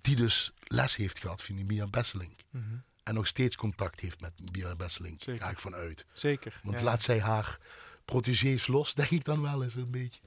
[0.00, 2.40] Die dus les heeft gehad van Mia Besselink.
[3.02, 5.22] En nog steeds contact heeft met Mia Besselink.
[5.22, 5.42] Zeker.
[5.42, 6.06] Ga ik vanuit.
[6.12, 6.60] Zeker.
[6.62, 6.84] Want ja.
[6.84, 7.58] laat zij haar
[8.04, 10.20] protégés los, denk ik dan wel eens een beetje.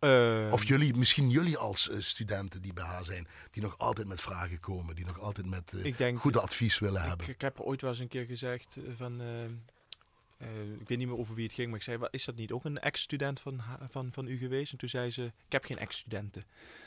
[0.00, 4.06] Eh, Of jullie, misschien jullie als eh, studenten die bij haar zijn, die nog altijd
[4.06, 7.28] met vragen komen, die nog altijd met denk- goede advies willen ik, hebben.
[7.28, 9.20] ik heb er ooit wel eens een keer gezegd eh, van...
[9.20, 12.24] eh, eh, ik weet niet meer over wie het ging, maar ik zei, "Wat, is
[12.24, 13.60] dat niet ook een ex-student van,
[13.90, 14.72] van, van u geweest?
[14.72, 16.44] En toen zei ze, ik heb geen ex-studenten.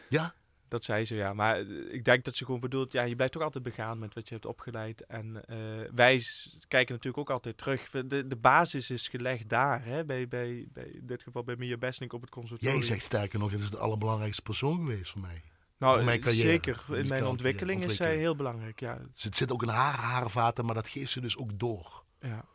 [0.10, 0.34] Ja,
[0.74, 1.34] Dat zei ze, ja.
[1.34, 4.14] Maar eh, ik denk dat ze gewoon bedoelt, ja, je blijft toch altijd begaan met
[4.14, 5.06] wat je hebt opgeleid.
[5.06, 5.58] En eh,
[5.96, 6.24] wij
[6.68, 7.90] kijken natuurlijk ook altijd terug.
[7.90, 11.78] De, de basis is gelegd daar, hè, bij, bij, bij, in dit geval bij Mia
[11.78, 12.80] Besnink op het conservatorium.
[12.80, 15.42] jij zegt sterker nog, het is de allerbelangrijkste persoon geweest voor mij.
[15.78, 16.86] nou, voor mijn carrière, zeker.
[16.90, 19.00] In mijn ontwikkeling is zij heel belangrijk, ja.
[19.14, 22.04] Dus het zit ook in haar haarvaten, maar dat geeft ze dus ook door.
[22.20, 22.46] Ja,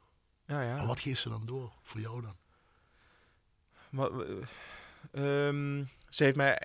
[0.47, 0.63] ja.
[0.63, 0.75] ja.
[0.75, 2.37] Maar wat geeft ze dan door voor jou dan?
[3.91, 6.59] Maar, eh, ehm, ze heeft mij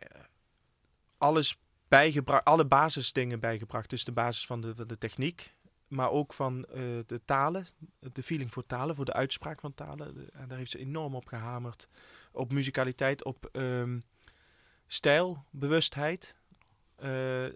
[1.24, 1.58] alles
[1.88, 3.90] bijgebracht, alle basisdingen bijgebracht.
[3.90, 5.54] Dus de basis van de, de techniek,
[5.88, 7.66] maar ook van eh, de talen,
[8.00, 10.30] de feeling voor talen, voor de uitspraak van talen.
[10.34, 11.88] En daar heeft ze enorm op gehamerd.
[12.32, 14.00] Op muzikaliteit, op ehm,
[14.88, 16.36] stijl, bewustheid.
[16.96, 17.10] eh,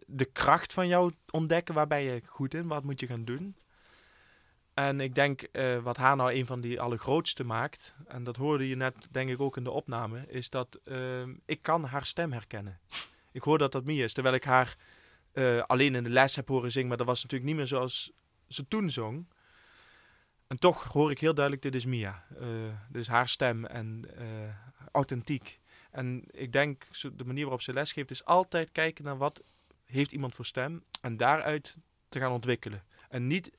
[0.06, 3.56] de kracht van jou ontdekken, waar ben je goed in, wat moet je gaan doen.
[4.74, 8.68] En ik denk, eh, wat haar nou een van die allergrootste maakt, en dat hoorde
[8.68, 12.32] je net denk ik ook in de opname, is dat ehm, ik kan haar stem
[12.32, 12.80] herkennen.
[13.38, 14.78] Ik hoor dat dat Mia is, terwijl ik haar
[15.32, 18.12] eh, alleen in de les heb horen zingen, maar dat was natuurlijk niet meer zoals
[18.48, 19.28] ze toen zong.
[20.48, 22.26] En toch hoor ik heel duidelijk, dit is Mia.
[22.40, 22.46] Eh
[22.90, 24.26] dit is haar stem en eh,
[24.92, 25.60] authentiek.
[25.92, 29.44] En ik denk, de manier waarop ze lesgeeft, is altijd kijken naar wat
[29.86, 31.78] heeft iemand voor stem en daaruit
[32.10, 32.84] te gaan ontwikkelen.
[33.10, 33.52] En niet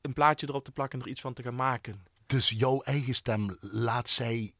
[0.00, 2.06] een plaatje erop te plakken en er iets van te gaan maken.
[2.26, 4.54] Dus jouw eigen stem laat zij,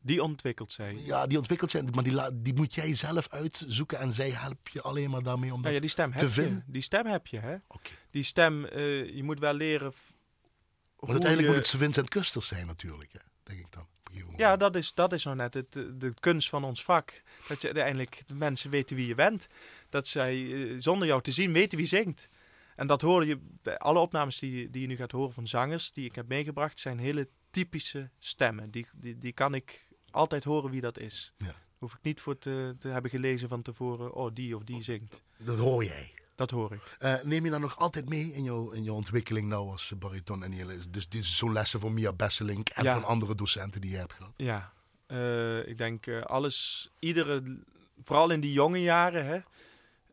[0.00, 0.96] Die ontwikkelt zij.
[1.04, 4.72] ja, die ontwikkeld zijn, maar die, la- die moet jij zelf uitzoeken en zij helpt
[4.72, 6.32] je alleen maar daarmee om dat ja, die stem te heb je.
[6.42, 6.64] vinden.
[6.66, 7.56] Die stem heb je, hè?
[8.10, 9.92] Die stem, eh, je moet wel leren.
[10.96, 13.86] Want uiteindelijk je- moet het Vincent Kusters zijn natuurlijk, hè, denk ik dan.
[14.36, 17.22] Ja, dat is, dat is nou net het, de kunst van ons vak.
[17.48, 19.46] Dat je uiteindelijk de mensen weten wie je bent.
[19.88, 22.28] Dat zij eh, zonder jou te zien weten wie zingt.
[22.76, 25.46] En dat hoor je bij alle opnames die, je- die je nu gaat horen van
[25.48, 28.70] zangers die ik heb meegebracht, zijn hele typische stemmen.
[28.70, 29.87] Die, die, die kan ik
[30.18, 31.32] altijd horen wie dat is.
[31.36, 31.54] Ja.
[31.78, 35.22] Hoef ik niet voor te, te hebben gelezen van tevoren, oh die of die zingt.
[35.36, 36.12] Dat hoor jij.
[36.34, 36.96] Dat hoor ik.
[36.98, 40.44] Eh, neem je dan nog altijd mee in jouw, in jouw ontwikkeling nou als bariton
[40.44, 42.92] en hele, dus dit is zo'n lessen van Mia Besselink en Ja.
[42.92, 44.32] van andere docenten die je hebt gehad?
[44.36, 44.72] Ja,
[45.06, 47.56] eh, ik denk eh, alles, iedere,
[48.04, 49.38] vooral in die jonge jaren, hè,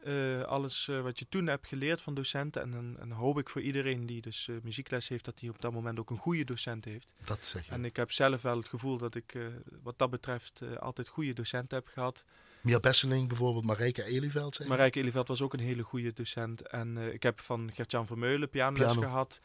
[0.05, 2.61] eh, alles eh, wat je toen hebt geleerd van docenten.
[2.61, 5.61] En dan en hoop ik voor iedereen die dus eh, muziekles heeft, dat hij op
[5.61, 7.07] dat moment ook een goede docent heeft.
[7.25, 7.71] Dat zeg je.
[7.71, 9.37] En ik heb zelf wel het gevoel dat ik
[9.83, 12.23] wat dat betreft altijd goede docenten heb gehad.
[12.61, 14.65] Mia Besselink bijvoorbeeld, Marijke Elieveld je?
[14.65, 16.61] Marijke Eliveld was ook een hele goede docent.
[16.61, 19.01] En ik heb van Gert-Jan Vermeulen pianoles Piano.
[19.01, 19.39] gehad.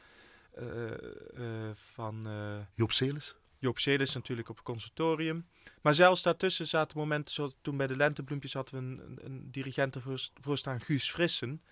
[0.55, 2.27] Eh, eh, van...
[2.27, 2.93] eh, Joop
[3.61, 5.47] Joop Celis natuurlijk op het conservatorium.
[5.83, 9.51] Maar zelfs daartussen zaten momenten, zoals toen bij de Lentebloempjes hadden we een, een, een
[9.51, 11.63] dirigent ervoor voor staan, Guus Frissen.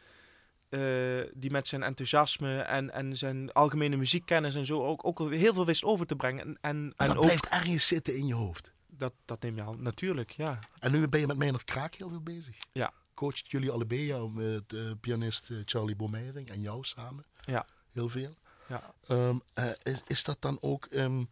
[0.68, 5.55] eh, die met zijn enthousiasme en, en zijn algemene muziekkennis en zo ook, ook heel
[5.55, 6.59] veel wist over te brengen.
[6.61, 8.72] En, en, dat ook, blijft ergens zitten in je hoofd.
[8.87, 10.59] dat, dat neem je al, natuurlijk, ja.
[10.79, 12.57] En nu ben je met Meijnerd Kraak heel veel bezig.
[12.72, 12.92] Ja.
[13.14, 17.24] Coacht jullie allebei, jou, met eh, pianist eh, Charlie Bomeiring en jou samen?
[17.40, 17.66] Ja.
[17.92, 18.35] Heel veel.
[18.68, 18.94] ja.
[19.07, 21.24] Ehm, eh, is, is dat dan ook ehm,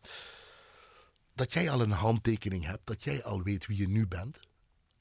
[1.36, 4.38] dat jij al een handtekening hebt, dat jij al weet wie je nu bent?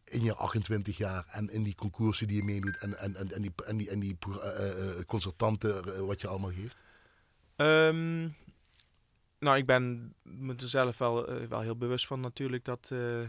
[0.04, 3.52] In je 28 jaar en in die concoursen die je meedoet en, en, en, die,
[3.66, 6.82] en die, en die eh, wat je allemaal geeft?
[7.56, 8.30] Ehm,
[9.40, 13.22] nou, ik ben me er zelf wel, wel heel bewust van natuurlijk dat, eh,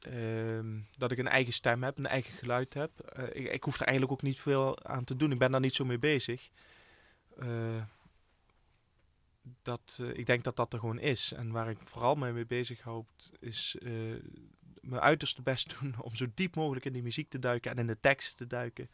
[0.00, 3.18] ehm, dat ik een eigen stem heb, een eigen geluid heb.
[3.32, 5.32] Ik, ik hoef er eigenlijk ook niet veel aan te doen.
[5.32, 6.50] Ik ben daar niet zo mee bezig.
[9.62, 11.32] Dat, eh, ik denk dat dat er gewoon is.
[11.32, 13.90] En waar ik vooral mee, mee bezig houd, is eh,
[14.80, 17.86] mijn uiterste best doen om zo diep mogelijk in die muziek te duiken en in
[17.86, 18.90] de tekst te duiken.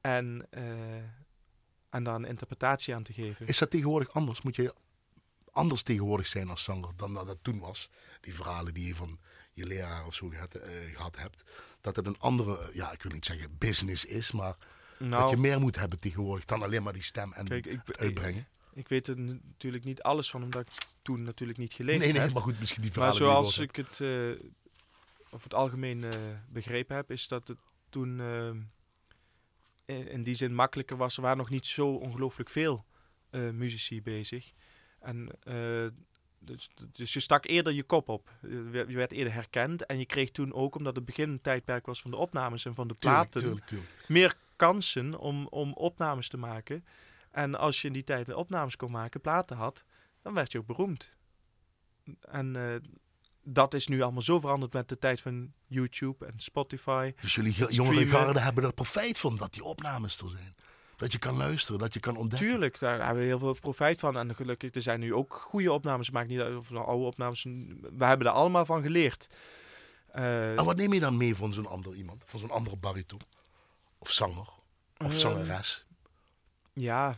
[0.00, 0.96] En, eh,
[1.88, 3.46] en daar een interpretatie aan te geven.
[3.46, 4.42] Is dat tegenwoordig anders?
[4.42, 4.74] Moet je
[5.50, 7.88] anders tegenwoordig zijn als zanger dan dat het toen was?
[8.20, 9.18] Die verhalen die je van
[9.52, 11.42] je leraar of zo gehad, eh, gehad hebt.
[11.80, 14.56] Dat het een andere, ja, ik wil niet zeggen business is, maar
[14.98, 17.80] dat Nou, je meer moet hebben tegenwoordig dan alleen maar die stem en kijk, ik,
[17.84, 18.46] het uitbrengen.
[18.74, 22.20] Ik, weet er natuurlijk niet alles van, omdat ik toen natuurlijk niet gelezen Nee, nee,
[22.20, 22.32] heb.
[22.32, 24.48] maar goed, misschien die Maar verhalen je zoals ik het eh
[25.30, 26.10] over het algemeen eh,
[26.48, 27.58] begrepen heb, is dat het
[27.88, 28.48] toen eh,
[29.84, 31.16] in, in die zin makkelijker was.
[31.16, 32.84] Er waren nog niet zo ongelooflijk veel
[33.52, 34.52] muzici bezig.
[35.00, 35.28] En
[36.44, 38.30] dus, dus je stak eerder je kop op.
[38.42, 39.86] Je werd, eerder herkend.
[39.86, 42.88] En je kreeg toen ook, omdat het begin tijdperk was van de opnames en van
[42.88, 44.08] de Tuurlijk, platen, tuurlijk, tuurlijk.
[44.08, 46.84] meer kansen om, om opnames te maken.
[47.34, 49.84] En als je in die tijd opnames kon maken, platen had,
[50.22, 51.10] dan werd je ook beroemd.
[52.20, 52.74] En eh,
[53.42, 57.12] dat is nu allemaal zo veranderd met de tijd van YouTube en Spotify.
[57.20, 60.54] Dus jullie jongere garden hebben er profijt van dat die opnames er zijn.
[60.96, 62.48] Dat je kan luisteren, dat je kan ontdekken.
[62.48, 64.16] Tuurlijk, daar hebben we heel veel profijt van.
[64.16, 66.10] En gelukkig, er zijn nu ook goede opnames.
[66.10, 67.42] Maakt niet uit of nou oude opnames.
[67.80, 69.26] We hebben er allemaal van geleerd.
[70.06, 72.22] Eh, En wat neem je dan mee van zo'n ander iemand?
[72.26, 73.20] Van zo'n andere bariton?
[73.98, 74.48] Of zanger?
[74.98, 75.86] Of Ehm, zangeres?
[76.74, 77.16] Ja,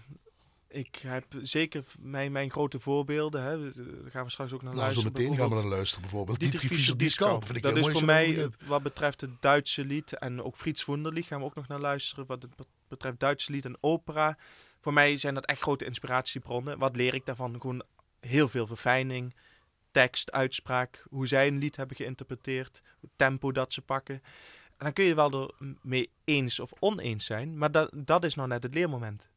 [0.68, 3.42] ik heb zeker mijn, mijn grote voorbeelden.
[3.42, 3.72] Hè.
[3.72, 5.12] Daar gaan we straks ook naar Nou, zo luisteren.
[5.12, 6.38] meteen gaan we naar luisteren bijvoorbeeld.
[6.38, 7.40] Dietrich Dietrich Fischer-Dieskau.
[7.40, 7.44] Fischer-Dieskau.
[7.46, 10.84] Vind ik Dat heel is voor mij, wat betreft het Duitse lied en ook Frits
[10.84, 12.26] Wunderlich gaan we ook nog naar luisteren.
[12.26, 12.46] Wat
[12.88, 14.38] betreft Duitse lied en opera.
[14.80, 16.78] Voor mij zijn dat echt grote inspiratiebronnen.
[16.78, 17.60] Wat leer ik daarvan?
[17.60, 17.82] Gewoon
[18.20, 19.34] heel veel verfijning,
[19.90, 24.14] tekst, uitspraak, hoe zij een lied hebben geïnterpreteerd, het tempo dat ze pakken.
[24.68, 25.50] En dan kun je wel er
[25.82, 29.28] mee eens of oneens zijn, maar dat, dat is nou net het leermoment.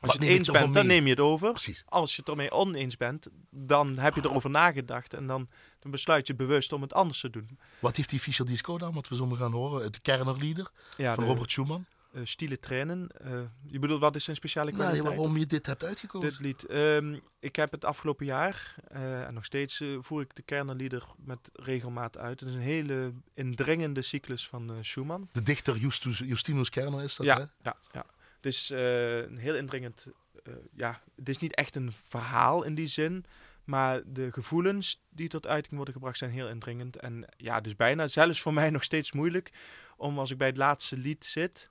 [0.00, 1.82] Als je het eens bent, dan neem je het over Precies.
[1.86, 5.48] als je het ermee oneens bent, dan heb je erover nagedacht en dan,
[5.80, 7.58] dan besluit je bewust om het anders te doen.
[7.78, 9.82] Wat heeft die Fischer Disco dan, wat we zo gaan horen?
[9.82, 11.86] Het Kernerlieder Ja, van de, Robert Schumann.
[12.12, 13.08] eh, Stille Trainen.
[13.08, 15.14] eh, je bedoelt, wat is zijn speciale Nou, kwaliteit?
[15.16, 16.28] waarom je dit hebt uitgekozen?
[16.30, 16.66] Dit lied.
[16.66, 21.04] Ehm, ik heb het afgelopen jaar, eh, en nog steeds eh, voer ik de Kernerlieder
[21.24, 22.40] met regelmaat uit.
[22.40, 25.28] Het is een hele indringende cyclus van eh, Schumann.
[25.32, 27.44] De dichter Justus, Justinus Kerner is dat, ja, hè?
[27.62, 28.04] ja, ja.
[28.40, 30.06] Het is eh, een heel indringend.
[30.44, 33.24] eh, ja, het is niet echt een verhaal in die zin.
[33.64, 36.96] Maar de gevoelens die tot uiting worden gebracht zijn heel indringend.
[36.96, 39.50] En ja, dus bijna zelfs voor mij nog steeds moeilijk.
[39.96, 41.70] Om als ik bij het laatste lied zit.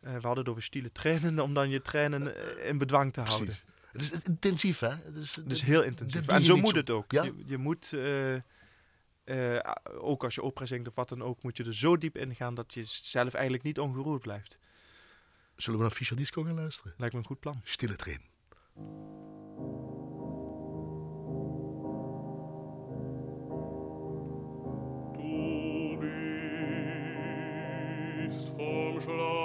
[0.00, 1.38] eh, we hadden het over stille trainen.
[1.40, 2.34] Om dan je trainen
[2.66, 3.54] in bedwang te houden.
[3.92, 4.88] Het is intensief, hè?
[4.88, 6.26] Het is, Het is heel intensief.
[6.28, 7.12] En zo moet zo- het ook.
[7.12, 7.22] Ja?
[7.22, 7.92] Je, je moet,
[9.98, 12.34] ook als je opera zingt of wat dan ook, moet je er zo diep in
[12.34, 14.58] gaan dat je zelf eigenlijk niet ongeroerd blijft.
[15.62, 16.94] Zullen we naar Fischer Disco gaan luisteren?
[16.96, 17.60] Lijkt me een goed plan.
[17.64, 18.20] Stille train.
[25.16, 25.96] Du
[28.16, 29.41] bist vom Schlaf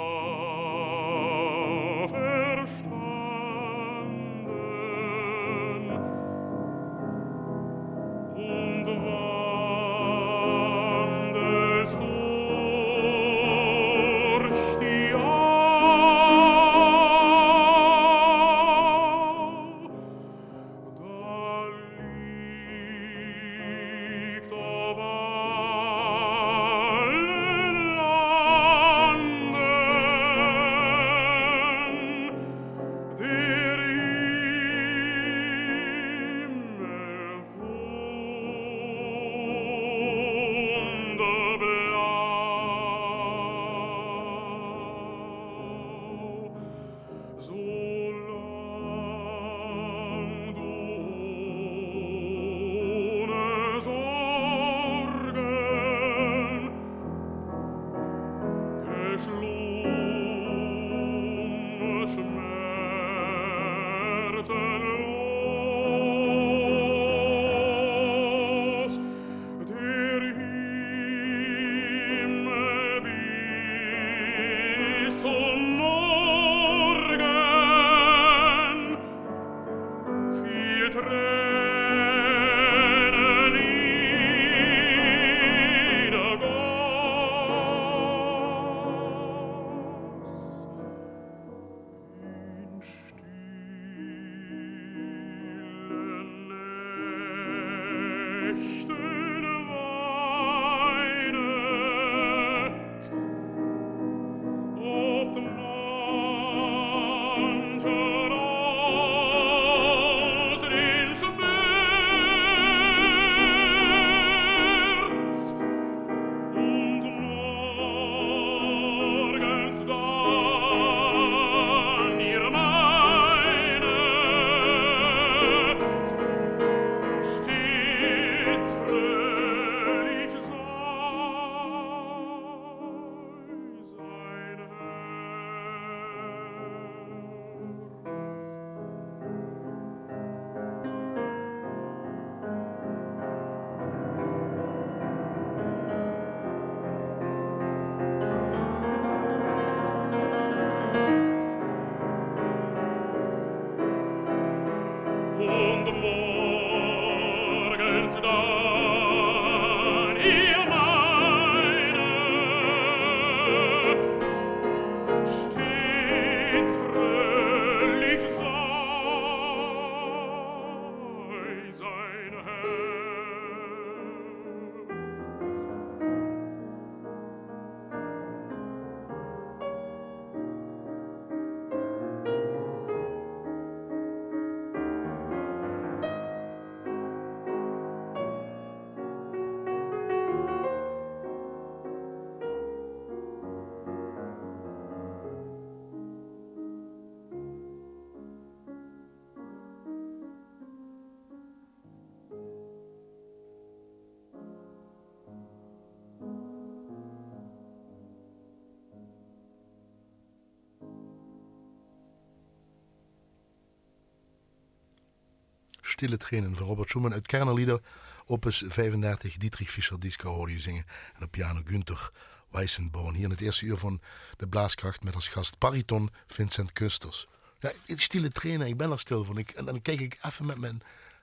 [215.98, 217.80] Stille Tränen van Robert Schumann uit Kernerlieder.
[218.26, 220.84] Opus 35, Dietrich Fischer Disco hoorde je zingen.
[221.16, 222.10] En op piano Günther
[222.50, 223.14] Weissenborn.
[223.14, 224.00] Hier in het eerste uur van
[224.36, 227.26] de Blaaskracht met als gast bariton Vincent Kusters.
[227.60, 229.38] Ja, Stille Tränen, ik ben er stil van.
[229.38, 230.80] Ik, en dan kijk ik even met mijn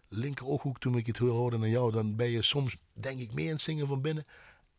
[0.09, 1.91] linker ooghoek toen ik het hoorde naar jou.
[1.91, 4.25] Dan ben je soms, denk ik, mee aan het zingen van binnen.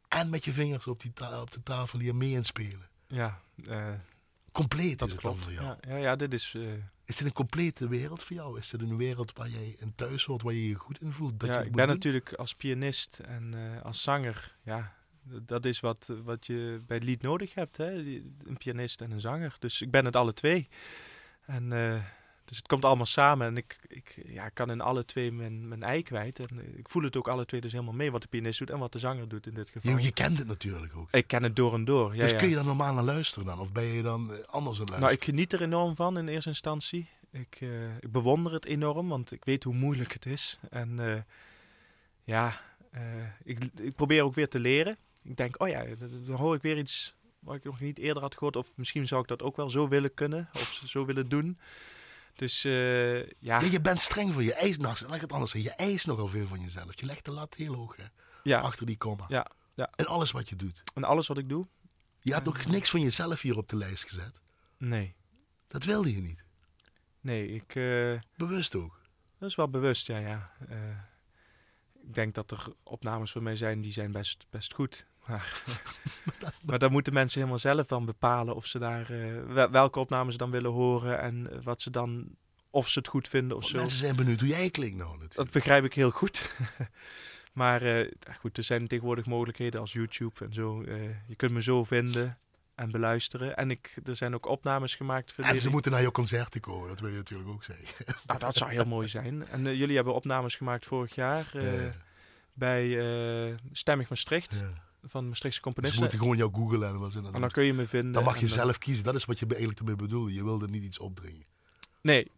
[0.08, 2.88] En met je vingers op, die ta- op de tafel hier mee aan het spelen.
[3.08, 3.88] Ja, eh,
[4.52, 5.44] Compleet dat is het dan klopt.
[5.44, 5.66] voor jou.
[5.66, 6.52] Ja, ja, ja, dit is...
[6.56, 6.62] eh,
[7.06, 8.58] Is dit een complete wereld voor jou?
[8.58, 11.40] Is dit een wereld waar jij in thuis hoort, waar je je goed in voelt?
[11.40, 11.94] Dat ja, je ik ben doen?
[11.94, 17.06] natuurlijk als pianist en eh, als zanger, ja, dat is wat, wat je bij het
[17.06, 17.92] lied nodig hebt, hè?
[18.44, 19.56] een pianist en een zanger.
[19.58, 20.68] Dus ik ben het alle twee.
[21.44, 22.02] En eh,
[22.46, 25.82] dus het komt allemaal samen en ik, ik ja, kan in alle twee mijn, mijn
[25.82, 26.38] ei kwijt.
[26.38, 28.70] En eh, ik voel het ook alle twee dus helemaal mee, wat de pianist doet
[28.70, 29.96] en wat de zanger doet in dit geval.
[29.96, 31.08] Je, je kent het natuurlijk ook.
[31.10, 32.14] Ik ken het door en door.
[32.14, 32.36] Ja, dus ja.
[32.36, 33.58] kun je daar normaal naar luisteren dan?
[33.58, 35.00] Of ben je dan eh, anders aan luisteren?
[35.00, 37.08] Nou, ik geniet er enorm van in eerste instantie.
[37.30, 40.58] Ik, eh, ik bewonder het enorm, want ik weet hoe moeilijk het is.
[40.70, 41.24] En
[42.24, 42.60] ja,
[43.44, 44.96] ik, ik probeer ook weer te leren.
[45.22, 48.22] Ik denk, oh ja, dan dan hoor ik weer iets wat ik nog niet eerder
[48.22, 48.56] had gehoord.
[48.56, 51.58] Of misschien zou ik dat ook wel zo willen kunnen, of zo willen doen.
[52.36, 54.76] Dus eh, ja, Ja, je bent streng voor je eis.
[54.78, 55.70] Nou, laat ik het anders zeggen.
[55.70, 57.00] Je eist nogal veel van jezelf.
[57.00, 58.04] Je legt de lat heel hoog, hè?
[58.42, 58.60] ja.
[58.60, 59.24] Achter die komma.
[59.28, 59.90] Ja, ja.
[59.96, 60.82] En alles wat je doet.
[60.94, 61.66] En alles wat ik doe?
[62.20, 64.40] Je hebt ook niks van jezelf hier op de lijst gezet.
[64.78, 65.14] Nee.
[65.68, 66.44] Dat wilde je niet.
[67.20, 67.74] Nee, ik...
[67.74, 69.00] eh, Bewust ook.
[69.38, 70.50] Dat is wel bewust, ja, ja.
[70.68, 70.78] Eh,
[72.06, 75.06] ik denk dat er opnames van mij zijn die zijn best, best goed.
[75.26, 75.62] Maar,
[76.66, 80.32] maar dan moeten mensen helemaal zelf dan bepalen of ze daar eh, wel- welke opnames
[80.32, 82.28] ze dan willen horen en eh, wat ze dan
[82.70, 83.78] of ze het goed vinden of Want zo.
[83.80, 85.34] mensen zijn benieuwd hoe jij klinkt nou natuurlijk.
[85.36, 86.56] Dat begrijp ik heel goed.
[87.52, 90.82] maar eh, goed, er zijn tegenwoordig mogelijkheden als YouTube en zo.
[91.28, 92.38] Je kunt me zo vinden
[92.76, 93.56] en beluisteren.
[93.56, 95.32] En ik, er zijn ook opnames gemaakt.
[95.34, 96.88] voor En ze moeten naar je concerten komen.
[96.88, 97.84] Dat wil je natuurlijk ook zeggen.
[98.26, 99.46] Nou, dat zou heel mooi zijn.
[99.46, 101.84] En eh, jullie hebben opnames gemaakt vorig jaar eh,
[102.52, 102.98] bij
[103.50, 104.64] eh, Stemmig Maastricht
[105.02, 106.00] van Maastrichtse Dus ze componisten.
[106.00, 107.04] moeten gewoon jou googlen.
[107.04, 108.12] En, ze- en dan kun je me vinden.
[108.12, 109.04] dan mag je zelf kiezen.
[109.04, 110.32] Dat is wat je eigenlijk ermee bedoelde.
[110.34, 111.46] Je wilde niet iets opdringen.
[112.02, 112.30] Nee,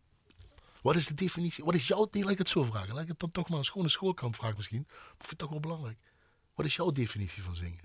[0.83, 1.65] Wat is de definitie?
[1.65, 2.09] Wat is jouw...
[2.11, 2.95] Laat ik het zo vragen.
[2.95, 4.85] Laat ik het dan toch maar een schone schoolkant vragen misschien.
[4.89, 5.99] Maar ik vind het toch wel belangrijk.
[6.55, 7.81] Wat is jouw definitie van zingen?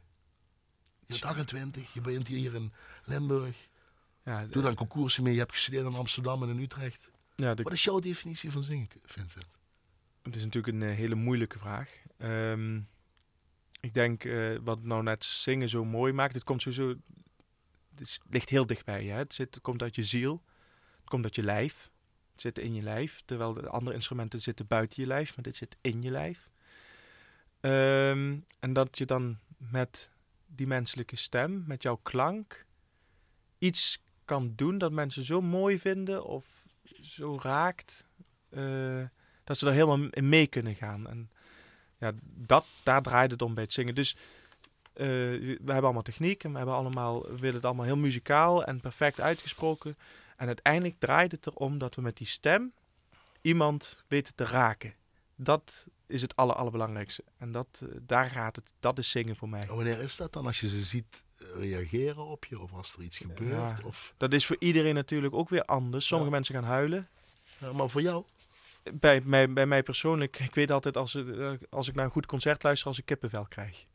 [1.13, 2.71] Je bent 28, je bent hier in
[3.03, 3.67] Limburg.
[4.23, 5.33] ja, Doe dan concoursen mee.
[5.33, 7.11] Je hebt gestudeerd in Amsterdam en in Utrecht.
[7.35, 9.45] ja, de- Wat is jouw definitie van zingen, Vincent?
[10.21, 11.97] het is natuurlijk een eh, hele moeilijke vraag.
[12.17, 12.79] Ehm,
[13.79, 16.33] ik denk eh, wat nou net zingen zo mooi maakt.
[16.33, 16.95] Het komt sowieso.
[17.95, 19.11] Het ligt heel dichtbij je.
[19.11, 19.17] Hè?
[19.17, 20.43] Het, zit, het komt uit je ziel.
[20.99, 21.89] Het komt uit je lijf.
[22.31, 23.21] Het zit in je lijf.
[23.25, 25.35] Terwijl de andere instrumenten zitten buiten je lijf.
[25.35, 26.49] Maar dit zit in je lijf.
[27.59, 30.09] Ehm, en dat je dan met
[30.55, 32.65] die menselijke stem, met jouw klank,
[33.57, 36.45] iets kan doen dat mensen zo mooi vinden of
[37.01, 38.05] zo raakt.
[38.49, 39.03] eh,
[39.43, 41.07] dat ze er helemaal in mee kunnen gaan.
[41.07, 41.31] En
[41.97, 43.95] ja, dat, daar draait het om bij het zingen.
[43.95, 44.15] Dus
[44.93, 48.63] eh, we hebben allemaal techniek en we, hebben allemaal, we willen het allemaal heel muzikaal
[48.63, 49.97] en perfect uitgesproken.
[50.37, 52.73] En uiteindelijk draait het erom dat we met die stem
[53.41, 54.93] iemand weten te raken.
[55.35, 57.23] Dat is het aller, allerbelangrijkste.
[57.37, 58.73] En dat, eh, daar gaat het.
[58.79, 59.65] Dat is zingen voor mij.
[59.65, 60.45] Wanneer is dat dan?
[60.45, 62.59] Als je ze ziet eh, reageren op je?
[62.59, 63.77] Of als er iets gebeurt?
[63.77, 63.85] Ja.
[63.85, 66.05] Of, Dat is voor iedereen natuurlijk ook weer anders.
[66.07, 66.35] Sommige Ja.
[66.35, 67.09] mensen gaan huilen.
[67.57, 68.25] Ja, maar voor jou?
[68.93, 72.25] Bij, mij, bij mij persoonlijk, ik weet altijd als, eh, als ik naar een goed
[72.25, 73.85] concert luister, als ik kippenvel krijg.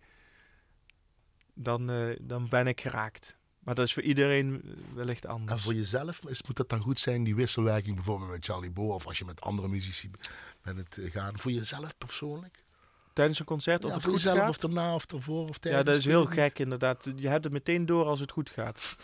[1.54, 3.36] Dan, dan ben ik geraakt.
[3.68, 4.62] Maar dat is voor iedereen
[4.94, 5.62] wellicht En anders.
[5.62, 9.06] voor jezelf is, moet dat dan goed zijn, die wisselwerking bijvoorbeeld met Charlie Bo of
[9.06, 10.10] als je met andere muzici
[10.62, 11.32] met het eh, gaat.
[11.40, 12.62] Voor jezelf persoonlijk?
[13.12, 14.48] Tijdens een concert of Ja, het voor goed jezelf gaat?
[14.48, 15.84] of daarna of ervoor of Ja, tijdens.
[15.84, 17.08] dat is heel gek inderdaad.
[17.16, 18.96] Je hebt het meteen door als het goed gaat.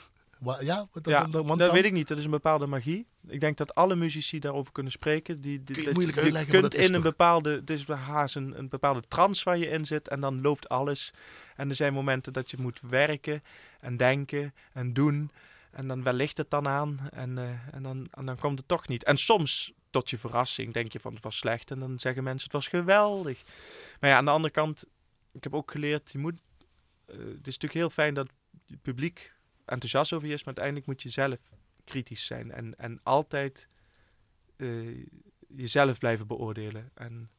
[0.60, 1.26] Ja, wat ja,
[1.56, 2.08] dat weet ik niet.
[2.08, 3.06] Dat is een bepaalde magie.
[3.26, 5.40] Ik denk dat alle muzici daarover kunnen spreken.
[5.40, 8.58] Die, die, Kun je dat- moeilijk kunt dat in een bepaalde, het is haast een,
[8.58, 11.12] een bepaalde trance waar je in zit en dan loopt alles.
[11.56, 13.42] En er zijn momenten dat je moet werken
[13.80, 15.30] en denken en doen.
[15.70, 18.88] En dan wellicht het dan aan en, eh, en, dan, en dan komt het toch
[18.88, 19.04] niet.
[19.04, 21.70] En soms, tot je verrassing, denk je van het was slecht.
[21.70, 23.42] En dan zeggen mensen het was geweldig.
[24.00, 24.84] Maar ja, aan de andere kant,
[25.32, 26.42] ik heb ook geleerd, je moet,
[27.06, 28.28] eh, het is natuurlijk heel fijn dat
[28.66, 29.32] het publiek
[29.64, 31.38] enthousiast over je is, maar uiteindelijk moet je zelf
[31.84, 33.68] kritisch zijn en, en altijd
[34.56, 35.06] eh,
[35.56, 36.90] jezelf blijven beoordelen.
[36.94, 37.30] En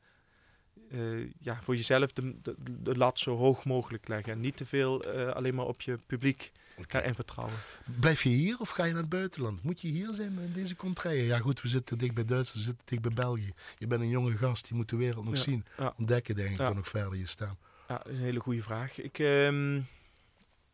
[0.90, 4.34] eh, ja, voor jezelf de, de, de lat zo hoog mogelijk leggen.
[4.34, 6.88] En niet te veel eh, alleen maar op je publiek Oké.
[6.88, 7.56] daarin vertrouwen.
[8.00, 9.64] Blijf je hier of ga je naar het buitenland?
[9.64, 11.26] Moet je hier zijn in deze contraien?
[11.26, 13.54] Ja goed, we zitten dicht bij Duitsland, we zitten dicht bij België.
[13.78, 15.66] Je bent een jonge gast, je moet de wereld nog Ja, zien.
[15.78, 15.94] ja.
[15.98, 16.66] Ontdekken denk ik Ja.
[16.66, 17.56] dan nog verder je stem.
[17.88, 19.00] Ja, dat is een hele goede vraag.
[19.02, 19.82] Ik, ehm,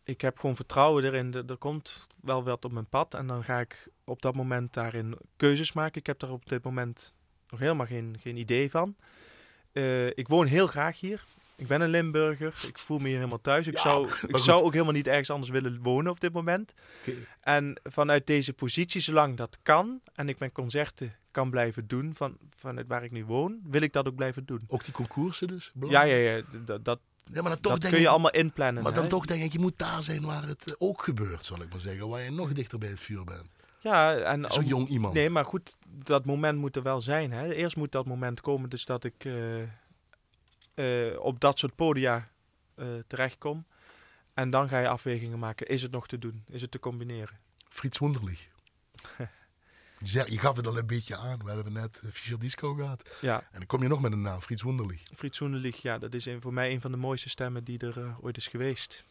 [0.04, 1.34] ik heb gewoon vertrouwen erin.
[1.34, 3.14] Er, er komt wel wat op mijn pad.
[3.14, 6.00] En dan ga ik op dat moment daarin keuzes maken.
[6.00, 7.14] Ik heb daar op dit moment
[7.50, 8.96] nog helemaal geen, geen idee van.
[9.72, 11.24] Eh, ik woon heel graag hier.
[11.56, 12.54] Ik ben een Limburger.
[12.68, 13.68] Ik voel me hier helemaal thuis.
[13.68, 16.74] Ik, Ja, zou, ik zou ook helemaal niet ergens anders willen wonen op dit moment.
[17.42, 22.38] En vanuit deze positie, zolang dat kan, en ik mijn concerten kan blijven doen van,
[22.56, 24.64] vanuit waar ik nu woon, wil ik dat ook blijven doen.
[24.68, 25.72] Ook die concoursen dus?
[25.88, 26.42] Ja, ja, ja.
[26.66, 28.84] Dat, dat, Ja, maar dan toch dat kun je ik, allemaal inplannen.
[28.84, 29.10] Maar dan hè.
[29.10, 31.80] toch denk ik, je moet daar zijn waar het eh, ook gebeurt, zal ik maar
[31.80, 32.10] zeggen.
[32.10, 33.50] Waar je nog dichter bij het vuur bent.
[33.82, 35.14] Ja, en Zo'n jong iemand.
[35.14, 37.32] Nee, maar goed, dat moment moet er wel zijn.
[37.32, 37.54] Hè.
[37.54, 39.62] Eerst moet dat moment komen, dus dat ik eh,
[40.74, 42.30] eh, op dat soort podia
[42.76, 43.66] eh, terechtkom.
[44.34, 45.68] En dan ga je afwegingen maken.
[45.68, 46.44] Is het nog te doen?
[46.50, 47.40] Is het te combineren?
[47.70, 48.48] Frits Wonderlich.
[50.04, 51.44] Je gaf het al een beetje aan.
[51.44, 53.18] We hebben net eh, Fischer Disco gehad.
[53.22, 55.04] Ja, En dan kom je nog met een naam, Frits Wonderlich.
[55.16, 58.00] Frits Soenderlich, ja, dat is een, voor mij een van de mooiste stemmen die er
[58.00, 59.04] eh, ooit is geweest.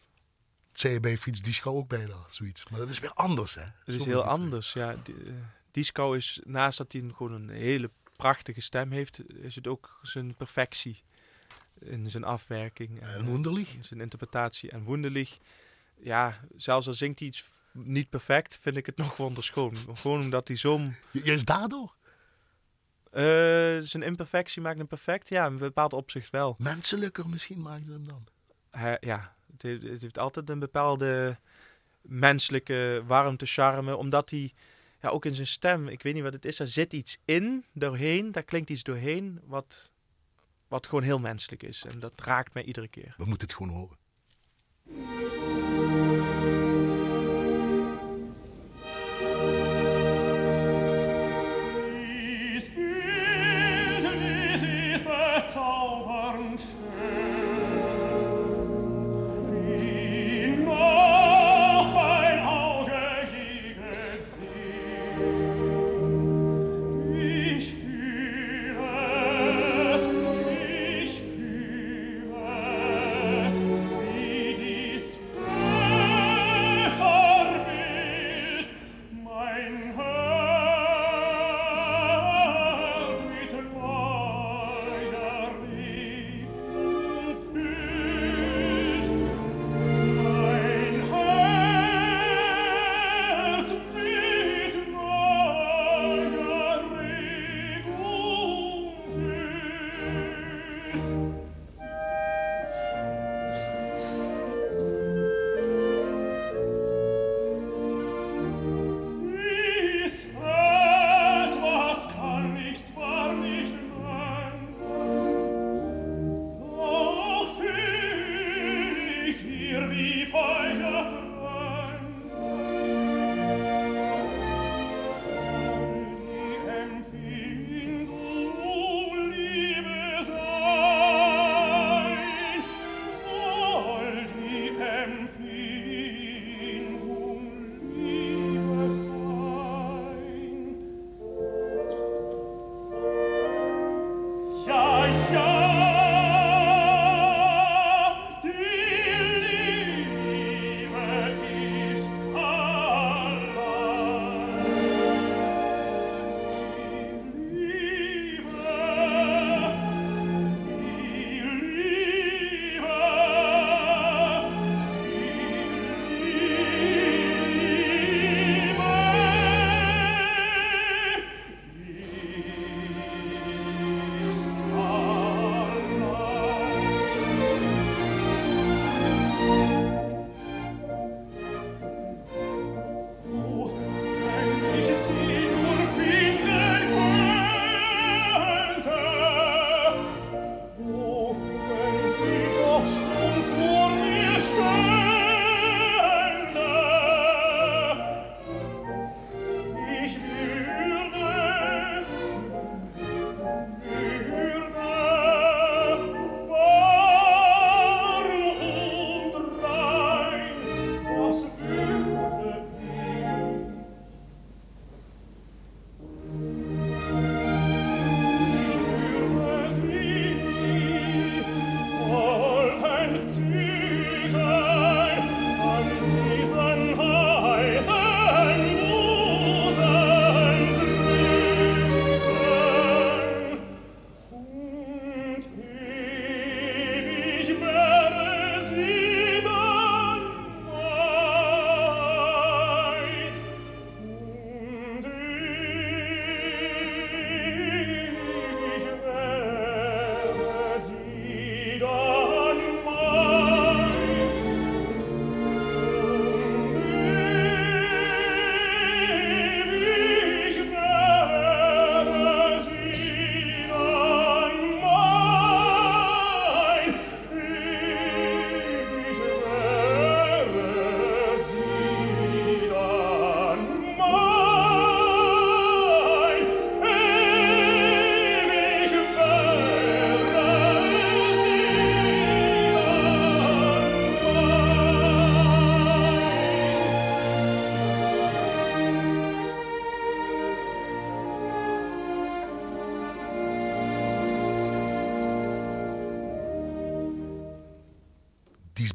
[0.71, 2.69] Dat bij Frits Disco ook bijna, zoiets.
[2.69, 3.61] Maar dat is weer anders, hè?
[3.61, 4.41] Het Zo is heel zeggen.
[4.41, 4.95] anders, ja.
[5.03, 5.33] Die, eh,
[5.71, 10.35] Disco is, naast dat hij gewoon een hele prachtige stem heeft, is het ook zijn
[10.35, 11.03] perfectie
[11.79, 12.99] in zijn afwerking.
[13.01, 13.75] En Wonderlich?
[13.81, 15.37] zijn interpretatie en wonderlich.
[16.03, 19.75] Ja, zelfs al zingt hij iets niet perfect, vind ik het nog wonderschoon.
[19.93, 20.95] Gewoon omdat hij zo'n...
[21.11, 21.95] Ju- Juist daardoor?
[23.11, 23.23] eh,
[23.79, 25.29] zijn imperfectie maakt hem perfect.
[25.29, 26.55] Ja, in een bepaald opzicht wel.
[26.57, 28.27] Menselijker misschien maakt hem dan.
[28.99, 31.37] Ja, het heeft, het heeft altijd een bepaalde
[32.01, 33.95] menselijke warmte, charme.
[33.95, 34.53] Omdat hij,
[35.01, 37.65] ja, ook in zijn stem, ik weet niet wat het is, er zit iets in,
[37.73, 38.31] doorheen.
[38.31, 39.91] Daar klinkt iets doorheen wat,
[40.67, 41.83] wat gewoon heel menselijk is.
[41.85, 43.13] En dat raakt mij iedere keer.
[43.17, 43.97] We moeten het gewoon horen.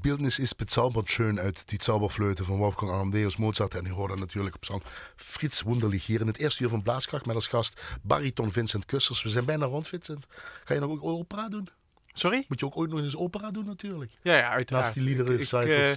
[0.01, 3.75] Bildnis is bezaubert schön uit die Zauberflöte van Wolfgang Amadeus Mozart.
[3.75, 4.83] En u hoort dan natuurlijk op zang
[5.17, 9.23] Frits Wunderlich hier in het eerste uur van Blaaskracht met als gast bariton Vincent Kussers.
[9.23, 10.27] We zijn bijna rond, Vincent.
[10.65, 11.69] Ga je nog ook opera doen?
[12.13, 12.45] Sorry?
[12.49, 14.11] Moet je ook ooit nog eens opera doen natuurlijk?
[14.23, 14.85] Ja, ja uiteraard.
[14.85, 15.67] Naast die liederen, recitals.
[15.67, 15.93] eh,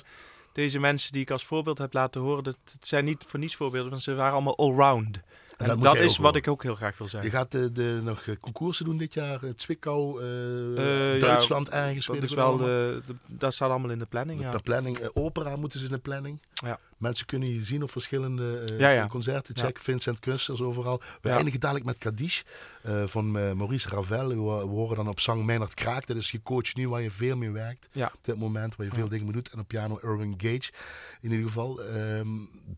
[0.54, 3.56] deze mensen die ik als voorbeeld heb laten horen, dat, dat zijn niet voor niets
[3.56, 5.20] voorbeelden, want ze waren allemaal allround.
[5.60, 7.32] En, dat is wat ik ook heel graag wil Je zijn.
[7.32, 9.44] gaat de, de, nog eh, concoursen doen dit jaar.
[9.44, 12.06] eh, Zwickau, eh, Eh, ja, Duitsland ergens.
[12.06, 14.52] Dat is wel de, de- dat staat allemaal in de planning, ja.
[14.52, 14.98] De planning.
[14.98, 16.40] eh, opera moeten ze in de planning.
[16.54, 16.80] Ja.
[17.00, 19.08] Mensen kunnen je zien op verschillende eh, Ja, ja.
[19.08, 19.54] concerten.
[19.58, 19.64] Ja.
[19.64, 21.02] Check Vincent Kunsters overal.
[21.22, 22.42] We eindigen dadelijk met Kadish
[22.82, 24.28] eh, van eh, Maurice Ravel.
[24.28, 26.08] We, horen dan op zang Meinert Kraak.
[26.08, 27.90] Dat is je coach nu waar je veel mee werkt.
[27.96, 29.50] Op dit moment waar je veel dingen mee doet.
[29.50, 30.72] En op piano Irving Gage.
[31.22, 31.84] In ieder geval.
[31.84, 32.28] ehm,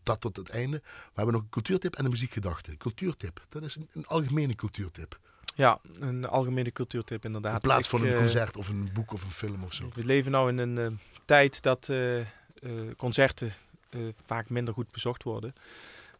[0.02, 0.76] dat tot het einde.
[0.84, 2.76] We hebben nog een cultuurtip en een muziekgedachte.
[2.76, 3.46] Cultuurtip.
[3.48, 5.18] Dat is een, een algemene cultuurtip.
[5.54, 7.54] Ja, een algemene cultuurtip inderdaad.
[7.54, 9.90] In plaats van een concert of een boek of een film of zo.
[9.94, 11.90] We leven nu in een tijd dat
[12.96, 13.52] concerten
[14.26, 15.54] vaak minder goed bezocht worden.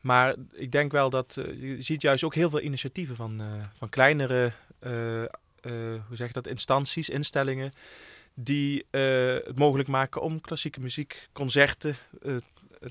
[0.00, 3.46] Maar ik denk wel dat eh, je ziet juist ook heel veel initiatieven van, eh,
[3.78, 5.28] van kleinere eh, eh,
[6.08, 7.72] hoe zeg je dat, instanties, instellingen,
[8.34, 12.34] die eh, het mogelijk maken om klassieke muziekconcerten eh,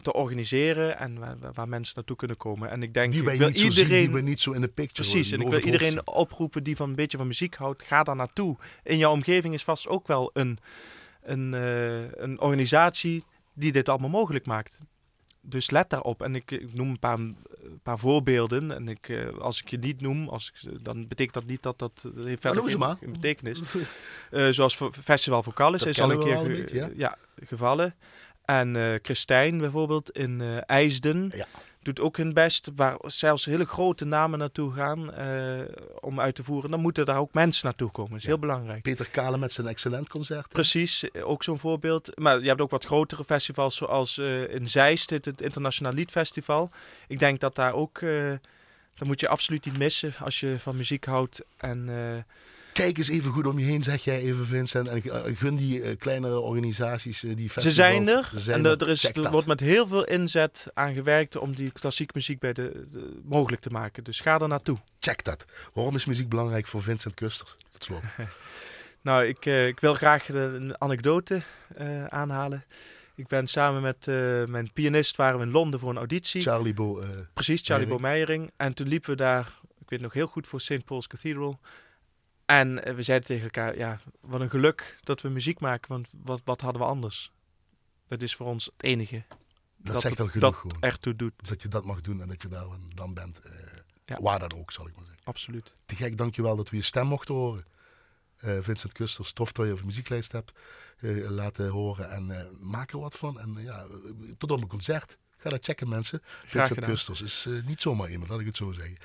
[0.01, 2.69] te organiseren en waar, waar- mensen naartoe kunnen komen.
[2.69, 4.67] En ik denk, Die ik wil zo zien, iedereen, die we niet zo in de
[4.67, 8.03] picture Precies, en ik wil iedereen oproepen die van een beetje van muziek houdt, ga
[8.03, 8.57] daar naartoe.
[8.83, 10.57] In jouw omgeving is vast ook wel een,
[11.23, 13.23] een, eh, een organisatie
[13.53, 14.79] die dit allemaal mogelijk maakt.
[15.43, 16.21] Dus let daarop.
[16.21, 17.37] En ik, ik noem een paar, een
[17.83, 18.71] paar voorbeelden.
[18.71, 21.79] En ik, eh, als ik je niet noem, als ik, dan betekent dat niet dat
[21.79, 23.59] dat, heeft verder noem ze geen, geen betekenis.
[24.31, 26.37] Eh, zoals voor Festival Vocalis is al een keer
[26.67, 27.17] ge- ja.
[27.43, 27.95] gevallen.
[28.45, 31.45] En eh Christijn bijvoorbeeld in eh IJsden Ja.
[31.81, 32.69] Doet ook hun best.
[32.75, 35.59] Waar zelfs hele grote namen naartoe gaan eh,
[35.99, 36.71] om uit te voeren.
[36.71, 38.09] Dan moeten daar ook mensen naartoe komen.
[38.11, 38.29] Dat is Ja.
[38.29, 38.81] heel belangrijk.
[38.81, 40.47] Peter Kale met zijn excellent concert.
[40.47, 42.11] Precies, eh, ook zo'n voorbeeld.
[42.19, 46.69] Maar je hebt ook wat grotere festivals, zoals eh, in Zeist, het, het Internationaal Liedfestival.
[47.07, 48.31] Ik denk dat daar ook, eh
[48.95, 51.41] dat moet je absoluut niet missen als je van muziek houdt.
[51.57, 51.89] En
[52.73, 54.87] Kijk eens even goed om je heen, zeg jij even Vincent.
[54.87, 57.75] En eh, gun die eh, kleinere organisaties, eh, die festivals.
[57.75, 58.29] ze zijn er.
[58.33, 58.89] Ze zijn en er.
[58.89, 62.87] is, er wordt met heel veel inzet aan gewerkt om die klassieke muziek bij de,
[62.91, 64.03] de- mogelijk te maken.
[64.03, 64.77] Dus ga er naartoe.
[64.99, 65.45] Check dat.
[65.73, 67.55] Waarom is muziek belangrijk voor Vincent Kusters?
[67.71, 68.01] Tot slot.
[69.03, 71.41] Nou, ik, ik wil graag een anekdote
[72.09, 72.65] aanhalen.
[73.15, 74.05] Ik ben samen met
[74.49, 76.41] mijn pianist waren we in Londen voor een auditie.
[76.41, 77.03] Charlie Bo.
[77.33, 77.89] Precies, Charlie Meijering.
[77.89, 78.51] Bo Meijering.
[78.57, 80.85] En toen liepen we daar, ik weet nog heel goed, voor St.
[80.85, 81.59] Paul's Cathedral.
[82.59, 86.07] En eh, we zeiden tegen elkaar, ja, wat een geluk dat we muziek maken, want
[86.23, 87.31] wat, wat hadden we anders?
[88.07, 90.81] Dat is voor ons het enige dat, dat zegt het- al genoeg dat gewoon.
[90.81, 91.33] ertoe doet.
[91.49, 93.39] Dat je dat mag doen en dat je daar dan bent.
[93.39, 93.51] eh,
[94.05, 94.17] Ja.
[94.21, 95.23] Waar dan ook, zal ik maar zeggen.
[95.25, 95.73] Absoluut.
[95.85, 97.65] Te gek, dankjewel dat we je stem mochten horen.
[98.37, 100.51] Eh, Vincent Kusters, tof dat je een muzieklijst hebt
[101.29, 102.09] laten horen.
[102.11, 103.39] En maak er wat van.
[103.39, 103.85] En ja,
[104.37, 105.17] tot op een concert.
[105.41, 106.21] Ga dat checken, mensen.
[106.45, 106.79] Vincent.
[106.79, 108.95] Kusters is eh, niet zomaar iemand, laat ik het zo zeggen.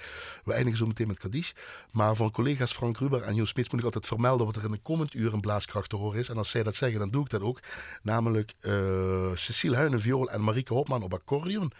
[0.45, 1.51] We eindigen zo meteen met Kadish.
[1.91, 4.73] Maar van collega's Frank Ruber en Joost Smits moet ik altijd vermelden wat er in
[4.73, 6.29] een komend uur een blaaskracht te horen is.
[6.29, 7.61] En als zij dat zeggen, dan doe ik dat ook.
[8.03, 11.73] Namelijk eh Cecile Huinen, viool en Marieke Hopman op accordeon.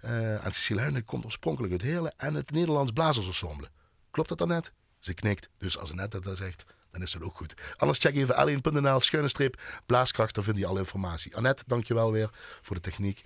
[0.00, 3.68] Eh, en Cecile Huinen komt oorspronkelijk uit Heerlen en het Nederlands Blazersensemble.
[4.10, 4.72] Klopt dat dan net?
[4.98, 5.48] Ze knikt.
[5.58, 7.54] Dus als net dat zegt, dan is dat ook goed.
[7.76, 11.36] Anders check even alleen.nl, schuine streep, blaaskracht, dan vind je alle informatie.
[11.36, 12.30] Annette, dankjewel weer
[12.62, 13.24] voor de techniek.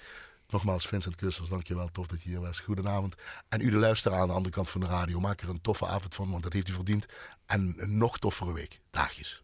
[0.53, 1.89] Nogmaals, Vincent Kusters, dankjewel.
[1.93, 2.61] Tof dat je hier was.
[2.61, 3.15] Goedenavond.
[3.49, 5.21] En u de luisteraar aan de andere kant van de radio.
[5.21, 7.07] Maak er een toffe avond van, want dat heeft u verdiend.
[7.47, 8.81] En een nog toffere week.
[8.91, 9.43] Dagjes.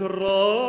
[0.00, 0.67] Israel.